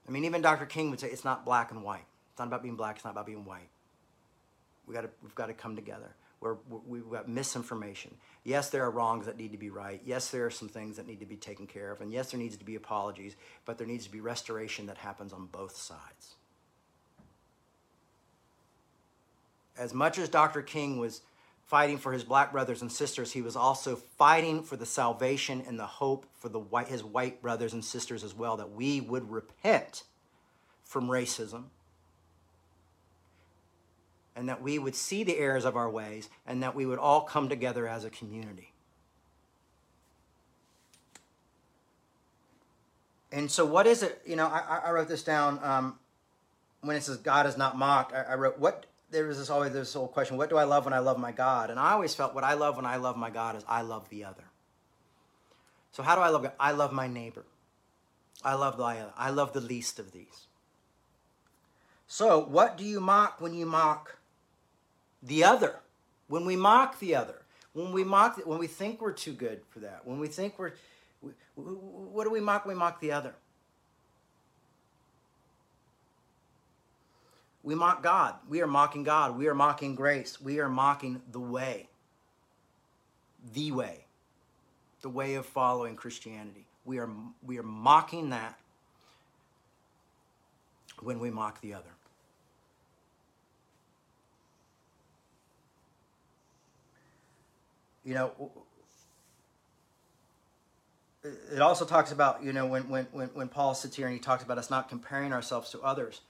[0.06, 0.66] I mean, even Dr.
[0.66, 2.04] King would say it's not black and white.
[2.32, 3.70] It's not about being black, it's not about being white.
[4.86, 6.14] We gotta, we've got to come together.
[6.40, 8.14] We're, we've got misinformation.
[8.44, 10.02] Yes, there are wrongs that need to be right.
[10.04, 12.02] Yes, there are some things that need to be taken care of.
[12.02, 15.32] And yes, there needs to be apologies, but there needs to be restoration that happens
[15.32, 16.36] on both sides.
[19.78, 20.62] As much as Dr.
[20.62, 21.22] King was
[21.66, 25.78] fighting for his black brothers and sisters, he was also fighting for the salvation and
[25.78, 29.30] the hope for the white, his white brothers and sisters as well, that we would
[29.30, 30.04] repent
[30.84, 31.64] from racism
[34.36, 37.22] and that we would see the errors of our ways and that we would all
[37.22, 38.72] come together as a community.
[43.32, 44.22] And so, what is it?
[44.24, 45.98] You know, I, I wrote this down um,
[46.80, 48.14] when it says God is not mocked.
[48.14, 50.84] I, I wrote, what there was this always this whole question what do i love
[50.84, 51.70] when i love my god?
[51.70, 54.08] And i always felt what i love when i love my god is i love
[54.08, 54.44] the other.
[55.92, 56.52] So how do i love god?
[56.58, 57.44] I love my neighbor.
[58.44, 58.84] I love the
[59.16, 60.46] i love the least of these.
[62.06, 64.18] So what do you mock when you mock
[65.22, 65.76] the other,
[66.28, 67.42] when we mock the other,
[67.72, 70.72] when we mock, when we think we're too good for that, when we think we're,
[71.54, 72.64] what do we mock?
[72.64, 73.34] We mock the other.
[77.66, 78.36] We mock God.
[78.48, 79.36] We are mocking God.
[79.36, 80.40] We are mocking grace.
[80.40, 81.88] We are mocking the way.
[83.52, 84.04] The way.
[85.02, 86.64] The way of following Christianity.
[86.84, 87.10] We are,
[87.44, 88.56] we are mocking that
[91.02, 91.90] when we mock the other.
[98.06, 98.30] you know,
[101.52, 104.20] it also talks about, you know, when, when, when, when Paul sits here and he
[104.20, 106.20] talks about us not comparing ourselves to others.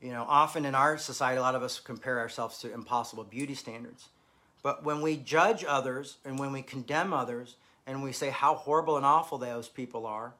[0.00, 3.54] You know, often in our society, a lot of us compare ourselves to impossible beauty
[3.54, 4.08] standards.
[4.62, 8.96] But when we judge others and when we condemn others and we say how horrible
[8.96, 10.32] and awful those people are,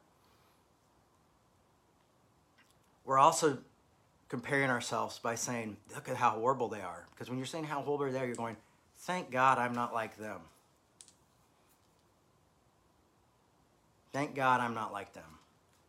[3.05, 3.57] we're also
[4.29, 7.05] comparing ourselves by saying, look at how horrible they are.
[7.11, 8.55] Because when you're saying how horrible they are, you're going,
[8.99, 10.39] thank God I'm not like them.
[14.13, 15.23] Thank God I'm not like them.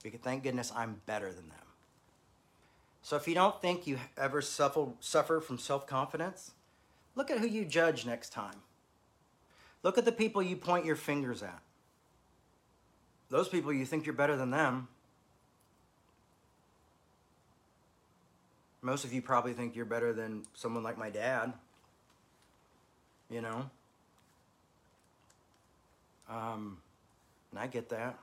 [0.03, 1.62] Because thank goodness I'm better than them.
[3.03, 6.53] So if you don't think you ever suffer, suffer from self confidence,
[7.17, 8.55] look at who you judge next time.
[9.83, 11.61] Look at the people you point your fingers at.
[13.29, 14.89] Those people you think you're better than them.
[18.81, 21.53] Most of you probably think you're better than someone like my dad.
[23.31, 23.71] You know?
[26.29, 26.79] Um,
[27.51, 28.19] And I get that.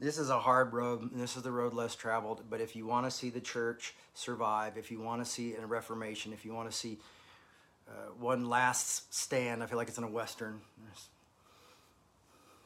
[0.00, 1.10] This is a hard road.
[1.12, 2.42] This is the road less traveled.
[2.48, 5.66] But if you want to see the church survive, if you want to see a
[5.66, 6.96] reformation, if you want to see
[7.86, 10.62] uh, one last stand, I feel like it's in a western.
[10.82, 11.08] There's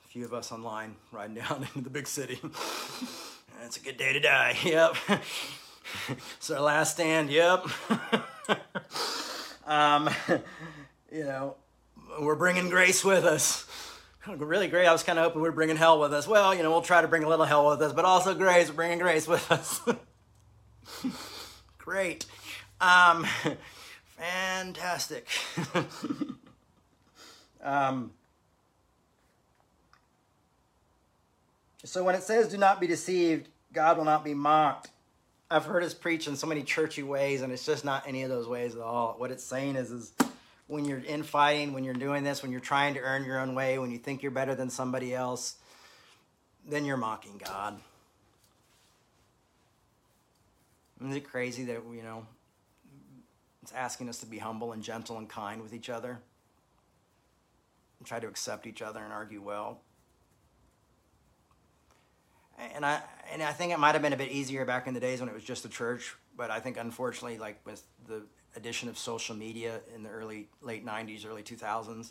[0.05, 2.39] a few of us online riding down into the big city.
[3.65, 4.57] it's a good day to die.
[4.65, 4.95] Yep.
[6.37, 7.31] it's our last stand.
[7.31, 7.67] Yep.
[9.67, 10.09] um,
[11.13, 11.57] you know,
[12.21, 13.67] we're bringing grace with us
[14.27, 14.87] really great.
[14.87, 16.27] I was kind of hoping we are bringing hell with us.
[16.27, 18.71] Well, you know, we'll try to bring a little hell with us, but also grace.
[18.71, 19.81] Bringing grace with us.
[21.79, 22.27] great.
[22.81, 23.27] Um,
[24.17, 25.29] fantastic.
[27.63, 28.13] um,
[31.85, 34.91] so when it says, do not be deceived, God will not be mocked.
[35.51, 38.31] I've heard us preach in so many churchy ways, and it's just not any of
[38.31, 39.15] those ways at all.
[39.19, 40.13] What it's saying is, is
[40.67, 43.79] when you're infighting, when you're doing this, when you're trying to earn your own way,
[43.79, 45.57] when you think you're better than somebody else,
[46.67, 47.79] then you're mocking God.
[51.01, 52.27] Isn't it crazy that, you know,
[53.63, 56.19] it's asking us to be humble and gentle and kind with each other?
[57.99, 59.81] And try to accept each other and argue well.
[62.75, 63.03] And I
[63.33, 65.29] and I think it might have been a bit easier back in the days when
[65.29, 68.23] it was just the church, but I think unfortunately, like with the
[68.57, 72.11] addition of social media in the early late 90s early 2000s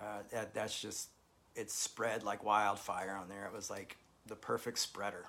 [0.00, 1.08] uh, that, that's just
[1.58, 3.44] it spread like wildfire on there.
[3.46, 5.24] It was like the perfect spreader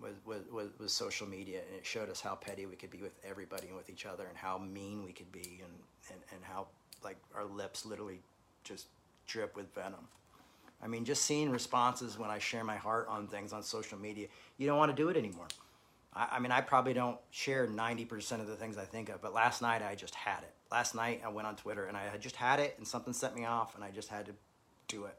[0.00, 0.14] was,
[0.50, 3.68] was, was, social media and it showed us how petty we could be with everybody
[3.68, 5.72] and with each other and how mean we could be and,
[6.10, 6.66] and, and how
[7.04, 8.18] like our lips literally
[8.64, 8.86] just
[9.28, 10.08] drip with venom.
[10.82, 14.26] I mean just seeing responses when i share my heart on things on social media
[14.58, 15.46] you don't want to do it anymore
[16.14, 19.32] I, I mean, I probably don't share 90% of the things I think of, but
[19.32, 20.52] last night I just had it.
[20.70, 23.34] Last night I went on Twitter and I had just had it and something set
[23.34, 24.32] me off and I just had to
[24.88, 25.16] do it.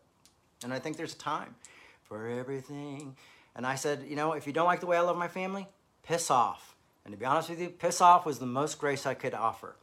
[0.63, 1.55] And I think there's a time
[2.03, 3.15] for everything.
[3.55, 5.67] And I said, you know, if you don't like the way I love my family,
[6.03, 6.75] piss off.
[7.05, 9.75] And to be honest with you, piss off was the most grace I could offer.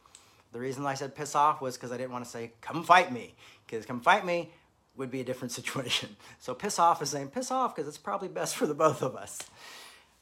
[0.51, 3.11] The reason I said piss off was because I didn't want to say, come fight
[3.11, 3.35] me.
[3.65, 4.51] Because come fight me
[4.97, 6.15] would be a different situation.
[6.39, 9.15] So piss off is saying piss off because it's probably best for the both of
[9.15, 9.39] us.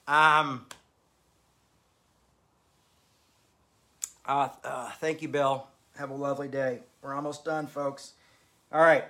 [0.07, 0.65] Um,
[4.29, 5.65] Uh, uh, thank you, Bill.
[5.97, 6.81] Have a lovely day.
[7.01, 8.13] We're almost done, folks.
[8.71, 9.05] All right.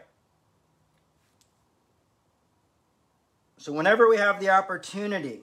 [3.58, 5.42] So, whenever we have the opportunity,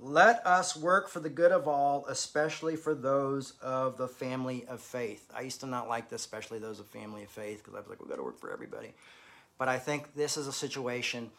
[0.00, 4.80] let us work for the good of all, especially for those of the family of
[4.80, 5.30] faith.
[5.36, 7.88] I used to not like this, especially those of family of faith, because I was
[7.88, 8.94] like, we've got to work for everybody.
[9.58, 11.30] But I think this is a situation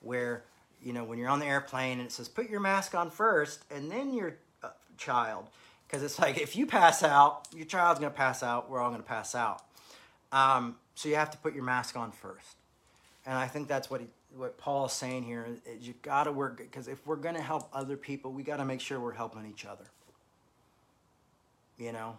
[0.00, 0.42] where,
[0.82, 3.64] you know, when you're on the airplane and it says, put your mask on first
[3.70, 4.34] and then your
[4.64, 5.46] uh, child
[5.86, 8.70] because it's like if you pass out, your child's going to pass out.
[8.70, 9.62] We're all going to pass out.
[10.32, 12.56] Um, so you have to put your mask on first,
[13.24, 15.46] and I think that's what he, what Paul is saying here.
[15.66, 18.56] Is you got to work because if we're going to help other people, we got
[18.56, 19.84] to make sure we're helping each other.
[21.78, 22.18] You know.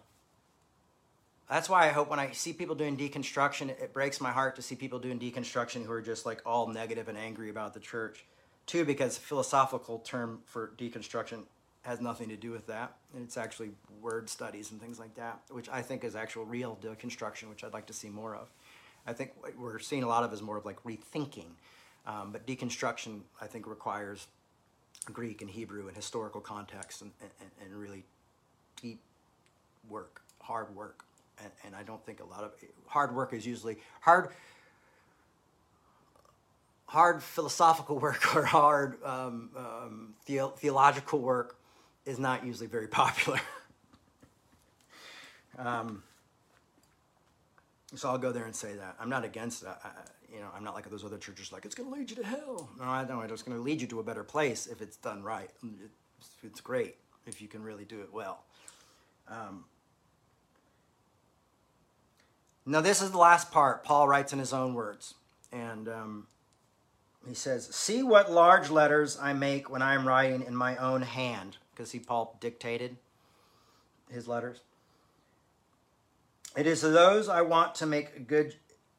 [1.48, 4.56] That's why I hope when I see people doing deconstruction, it, it breaks my heart
[4.56, 7.80] to see people doing deconstruction who are just like all negative and angry about the
[7.80, 8.24] church.
[8.66, 11.44] Too, because philosophical term for deconstruction
[11.88, 12.92] has nothing to do with that.
[13.14, 13.70] And it's actually
[14.02, 17.72] word studies and things like that, which I think is actual real deconstruction, which I'd
[17.72, 18.48] like to see more of.
[19.06, 21.48] I think what we're seeing a lot of is more of like rethinking.
[22.06, 24.26] Um, but deconstruction, I think, requires
[25.10, 28.04] Greek and Hebrew and historical context and, and, and really
[28.82, 29.00] deep
[29.88, 31.04] work, hard work.
[31.42, 32.52] And, and I don't think a lot of
[32.86, 34.28] hard work is usually hard
[36.84, 41.57] hard philosophical work or hard um, um, the- theological work
[42.08, 43.40] is not usually very popular.
[45.58, 46.02] um,
[47.94, 48.96] so I'll go there and say that.
[48.98, 49.80] I'm not against that.
[49.84, 49.90] I,
[50.32, 52.26] you know, I'm not like those other churches like, it's going to lead you to
[52.26, 52.68] hell.
[52.78, 53.30] No, I don't.
[53.30, 55.50] It's going to lead you to a better place if it's done right.
[55.82, 56.96] It's, it's great
[57.26, 58.44] if you can really do it well.
[59.28, 59.64] Um,
[62.66, 63.84] now, this is the last part.
[63.84, 65.14] Paul writes in his own words.
[65.50, 66.26] And um,
[67.26, 71.00] he says, See what large letters I make when I am writing in my own
[71.00, 72.96] hand because see, Paul dictated
[74.10, 74.62] his letters.
[76.56, 78.56] It is to those I want to make a good.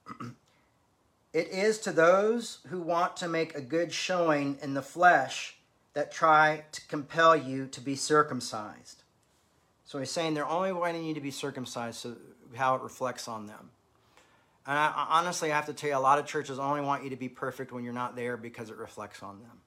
[1.34, 5.58] it is to those who want to make a good showing in the flesh
[5.94, 9.04] that try to compel you to be circumcised.
[9.84, 12.16] So he's saying they're only wanting you to be circumcised, so
[12.56, 13.72] how it reflects on them.
[14.66, 17.10] And I, honestly, I have to tell you, a lot of churches only want you
[17.10, 19.60] to be perfect when you're not there because it reflects on them.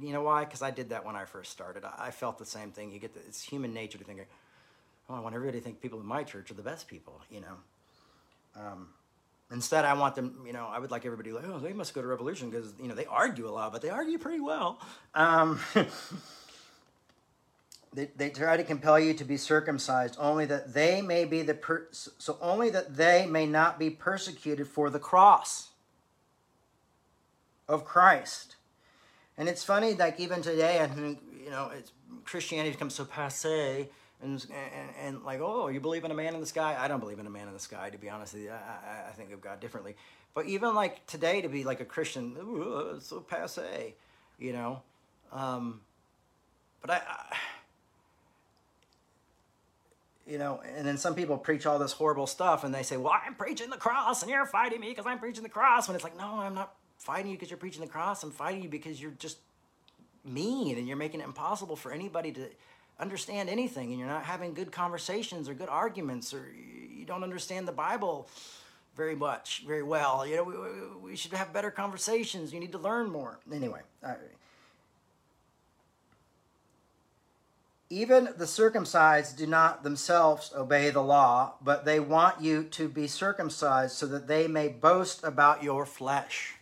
[0.00, 0.44] You know why?
[0.44, 1.84] Because I did that when I first started.
[1.84, 2.90] I, felt the same thing.
[2.92, 4.26] You get the, it's human nature to think,
[5.08, 7.20] oh, I want everybody to think people in my church are the best people.
[7.30, 8.60] You know.
[8.60, 8.88] Um,
[9.50, 12.00] Instead, I want them, you know, I would like everybody like, oh, they must go
[12.00, 14.80] to Revolution because, you know, they argue a lot, but they argue pretty well.
[15.14, 15.60] Um,
[17.94, 21.54] they, they try to compel you to be circumcised only that they may be the,
[21.54, 25.68] per- so only that they may not be persecuted for the cross
[27.68, 28.56] of Christ.
[29.36, 31.92] And it's funny, like even today, I think, you know, it's,
[32.24, 33.88] Christianity becomes so passe
[34.22, 36.76] and, and, and, like, oh, you believe in a man in the sky?
[36.78, 38.50] I don't believe in a man in the sky, to be honest with you.
[38.50, 39.96] I, I, think of God differently.
[40.34, 43.94] But even like today, to be like a Christian, ooh, so passe,
[44.38, 44.82] you know.
[45.30, 45.80] Um,
[46.80, 47.36] but I, I,
[50.26, 53.14] you know, and then some people preach all this horrible stuff, and they say, well,
[53.26, 55.86] I'm preaching the cross, and you're fighting me because I'm preaching the cross.
[55.86, 58.22] When it's like, no, I'm not fighting you because you're preaching the cross.
[58.22, 59.38] I'm fighting you because you're just
[60.24, 62.48] mean and you're making it impossible for anybody to
[62.98, 66.46] understand anything and you're not having good conversations or good arguments or
[66.96, 68.28] you don't understand the Bible
[68.96, 70.26] very much, very well.
[70.26, 72.52] You know, we, we should have better conversations.
[72.52, 73.40] You need to learn more.
[73.52, 73.80] Anyway,
[77.90, 83.06] even the circumcised do not themselves obey the law, but they want you to be
[83.06, 86.54] circumcised so that they may boast about your flesh.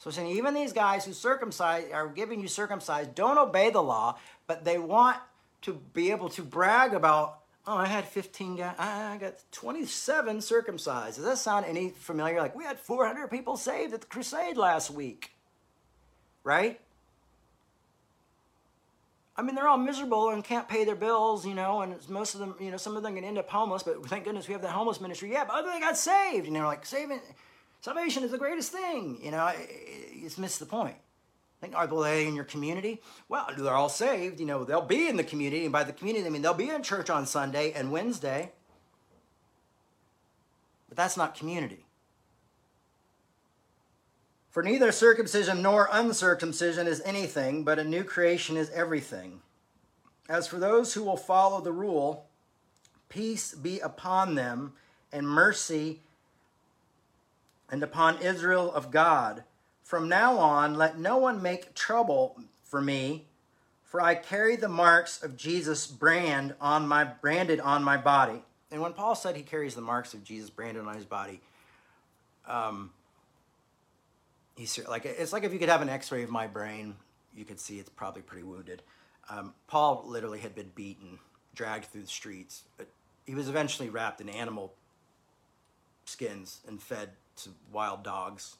[0.00, 4.18] So saying even these guys who circumcise are giving you circumcised don't obey the law,
[4.46, 5.18] but they want
[5.62, 11.16] to be able to brag about, oh, I had 15 guys, I got 27 circumcised.
[11.16, 12.40] Does that sound any familiar?
[12.40, 15.32] Like we had 400 people saved at the crusade last week,
[16.44, 16.80] right?
[19.36, 22.40] I mean, they're all miserable and can't pay their bills, you know, and most of
[22.40, 24.62] them, you know, some of them can end up homeless, but thank goodness we have
[24.62, 25.30] the homeless ministry.
[25.30, 27.20] Yeah, but other they got saved, you know, like saving
[27.80, 29.18] Salvation is the greatest thing.
[29.22, 30.96] You know, it's missed the point.
[31.60, 33.02] Think, are they in your community?
[33.28, 34.40] Well, they're all saved.
[34.40, 35.64] You know, they'll be in the community.
[35.64, 38.52] And by the community, I mean they'll be in church on Sunday and Wednesday.
[40.88, 41.84] But that's not community.
[44.50, 49.40] For neither circumcision nor uncircumcision is anything, but a new creation is everything.
[50.28, 52.26] As for those who will follow the rule,
[53.08, 54.72] peace be upon them,
[55.12, 56.00] and mercy
[57.70, 59.44] and upon Israel of God.
[59.82, 63.26] From now on, let no one make trouble for me,
[63.82, 68.42] for I carry the marks of Jesus brand on my branded on my body.
[68.70, 71.40] And when Paul said he carries the marks of Jesus branded on his body,
[72.46, 72.90] um,
[74.56, 76.94] he's like it's like if you could have an X-ray of my brain,
[77.34, 78.82] you could see it's probably pretty wounded.
[79.28, 81.18] Um, Paul literally had been beaten,
[81.54, 82.62] dragged through the streets.
[83.26, 84.72] He was eventually wrapped in animal
[86.04, 88.56] skins and fed to wild dogs,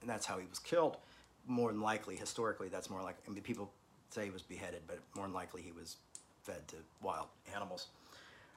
[0.00, 0.96] and that's how he was killed.
[1.46, 3.16] More than likely, historically, that's more like.
[3.26, 3.70] I mean, people
[4.10, 5.96] say he was beheaded, but more than likely he was
[6.42, 7.88] fed to wild animals.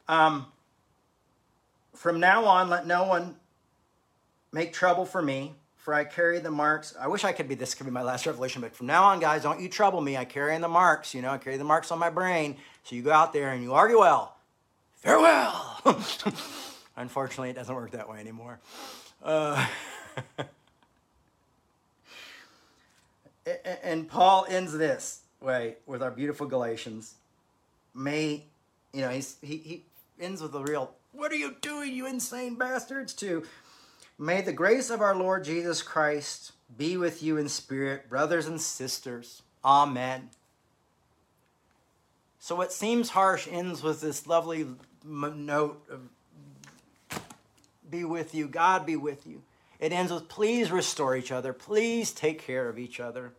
[0.07, 0.47] Um,
[1.93, 3.35] from now on, let no one
[4.51, 6.95] make trouble for me, for I carry the marks.
[6.99, 9.19] I wish I could be this could be my last revelation, but from now on,
[9.19, 10.17] guys, don't you trouble me.
[10.17, 12.57] I carry in the marks, you know, I carry the marks on my brain.
[12.83, 14.35] So you go out there and you argue well.
[14.93, 15.81] Farewell.
[16.97, 18.59] Unfortunately, it doesn't work that way anymore.
[19.23, 19.67] Uh,
[23.83, 27.15] and Paul ends this way with our beautiful Galatians.
[27.93, 28.43] May,
[28.93, 29.83] you know, he's, he, he
[30.19, 33.13] ends with a real, what are you doing, you insane bastards?
[33.15, 33.43] To
[34.17, 38.59] may the grace of our Lord Jesus Christ be with you in spirit, brothers and
[38.59, 39.43] sisters.
[39.63, 40.29] Amen.
[42.39, 44.67] So what seems harsh ends with this lovely
[45.03, 46.01] note of
[47.89, 48.47] be with you.
[48.47, 49.41] God be with you.
[49.79, 51.53] It ends with please restore each other.
[51.53, 53.33] Please take care of each other.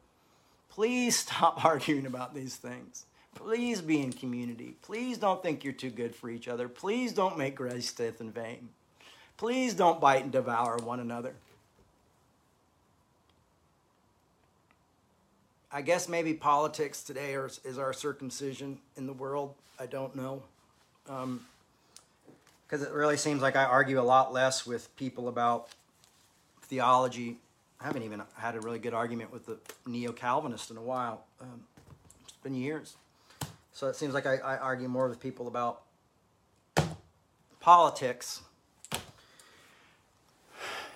[0.68, 3.06] Please stop arguing about these things.
[3.34, 4.76] Please be in community.
[4.82, 6.68] Please don't think you're too good for each other.
[6.68, 8.70] Please don't make grace death in vain.
[9.36, 11.34] Please don't bite and devour one another.
[15.70, 19.54] I guess maybe politics today is our circumcision in the world.
[19.78, 20.42] I don't know.
[21.06, 21.44] Um,
[22.66, 25.68] because it really seems like I argue a lot less with people about
[26.62, 27.38] theology.
[27.80, 31.24] I haven't even had a really good argument with the neo Calvinist in a while.
[31.40, 31.62] Um,
[32.24, 32.96] it's been years.
[33.72, 35.82] So it seems like I, I argue more with people about
[37.60, 38.40] politics,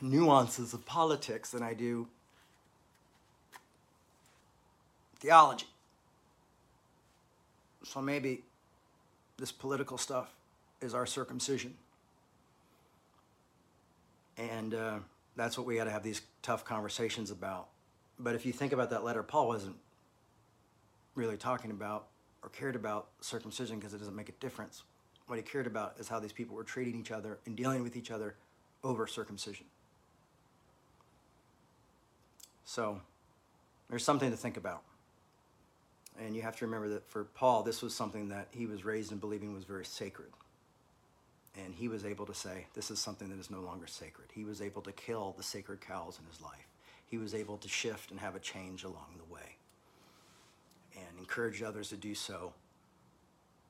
[0.00, 2.08] nuances of politics, than I do
[5.20, 5.66] theology.
[7.84, 8.42] So maybe
[9.38, 10.32] this political stuff
[10.80, 11.74] is our circumcision.
[14.36, 14.98] And uh,
[15.36, 17.68] that's what we got to have these tough conversations about.
[18.18, 19.76] But if you think about that letter, Paul wasn't
[21.14, 22.06] really talking about
[22.42, 24.82] or cared about circumcision because it doesn't make a difference.
[25.26, 27.96] What he cared about is how these people were treating each other and dealing with
[27.96, 28.34] each other
[28.82, 29.66] over circumcision.
[32.64, 33.00] So
[33.88, 34.82] there's something to think about.
[36.18, 39.12] And you have to remember that for Paul, this was something that he was raised
[39.12, 40.28] in believing was very sacred.
[41.56, 44.28] And he was able to say, This is something that is no longer sacred.
[44.32, 46.68] He was able to kill the sacred cows in his life.
[47.06, 49.56] He was able to shift and have a change along the way
[50.94, 52.52] and encourage others to do so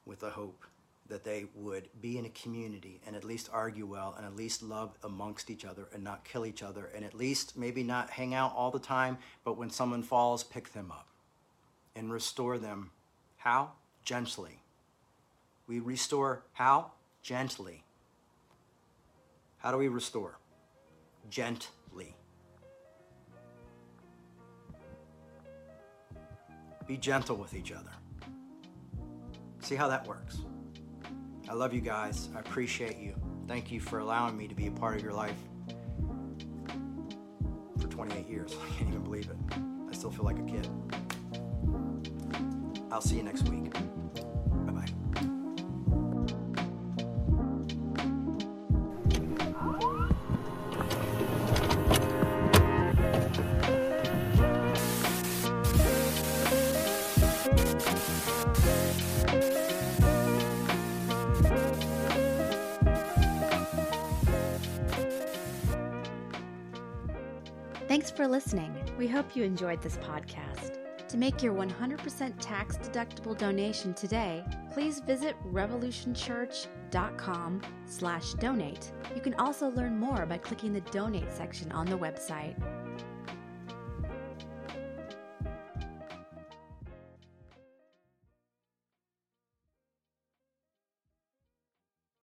[0.05, 0.65] with the hope
[1.09, 4.63] that they would be in a community and at least argue well and at least
[4.63, 8.33] love amongst each other and not kill each other and at least maybe not hang
[8.33, 11.09] out all the time, but when someone falls, pick them up
[11.97, 12.91] and restore them.
[13.39, 13.73] How?
[14.05, 14.61] Gently.
[15.67, 16.93] We restore how?
[17.23, 17.85] Gently.
[19.59, 20.39] How do we restore?
[21.29, 22.17] Gently.
[26.87, 27.93] Be gentle with each other.
[29.61, 30.39] See how that works.
[31.49, 32.29] I love you guys.
[32.35, 33.15] I appreciate you.
[33.47, 35.37] Thank you for allowing me to be a part of your life
[37.79, 38.57] for 28 years.
[38.65, 39.37] I can't even believe it.
[39.89, 40.69] I still feel like a kid.
[42.91, 43.73] I'll see you next week.
[68.21, 68.77] For listening.
[68.99, 70.77] We hope you enjoyed this podcast.
[71.09, 74.45] To make your 100% tax deductible donation today,
[74.75, 78.93] please visit revolutionchurch.com slash donate.
[79.15, 82.57] You can also learn more by clicking the donate section on the website.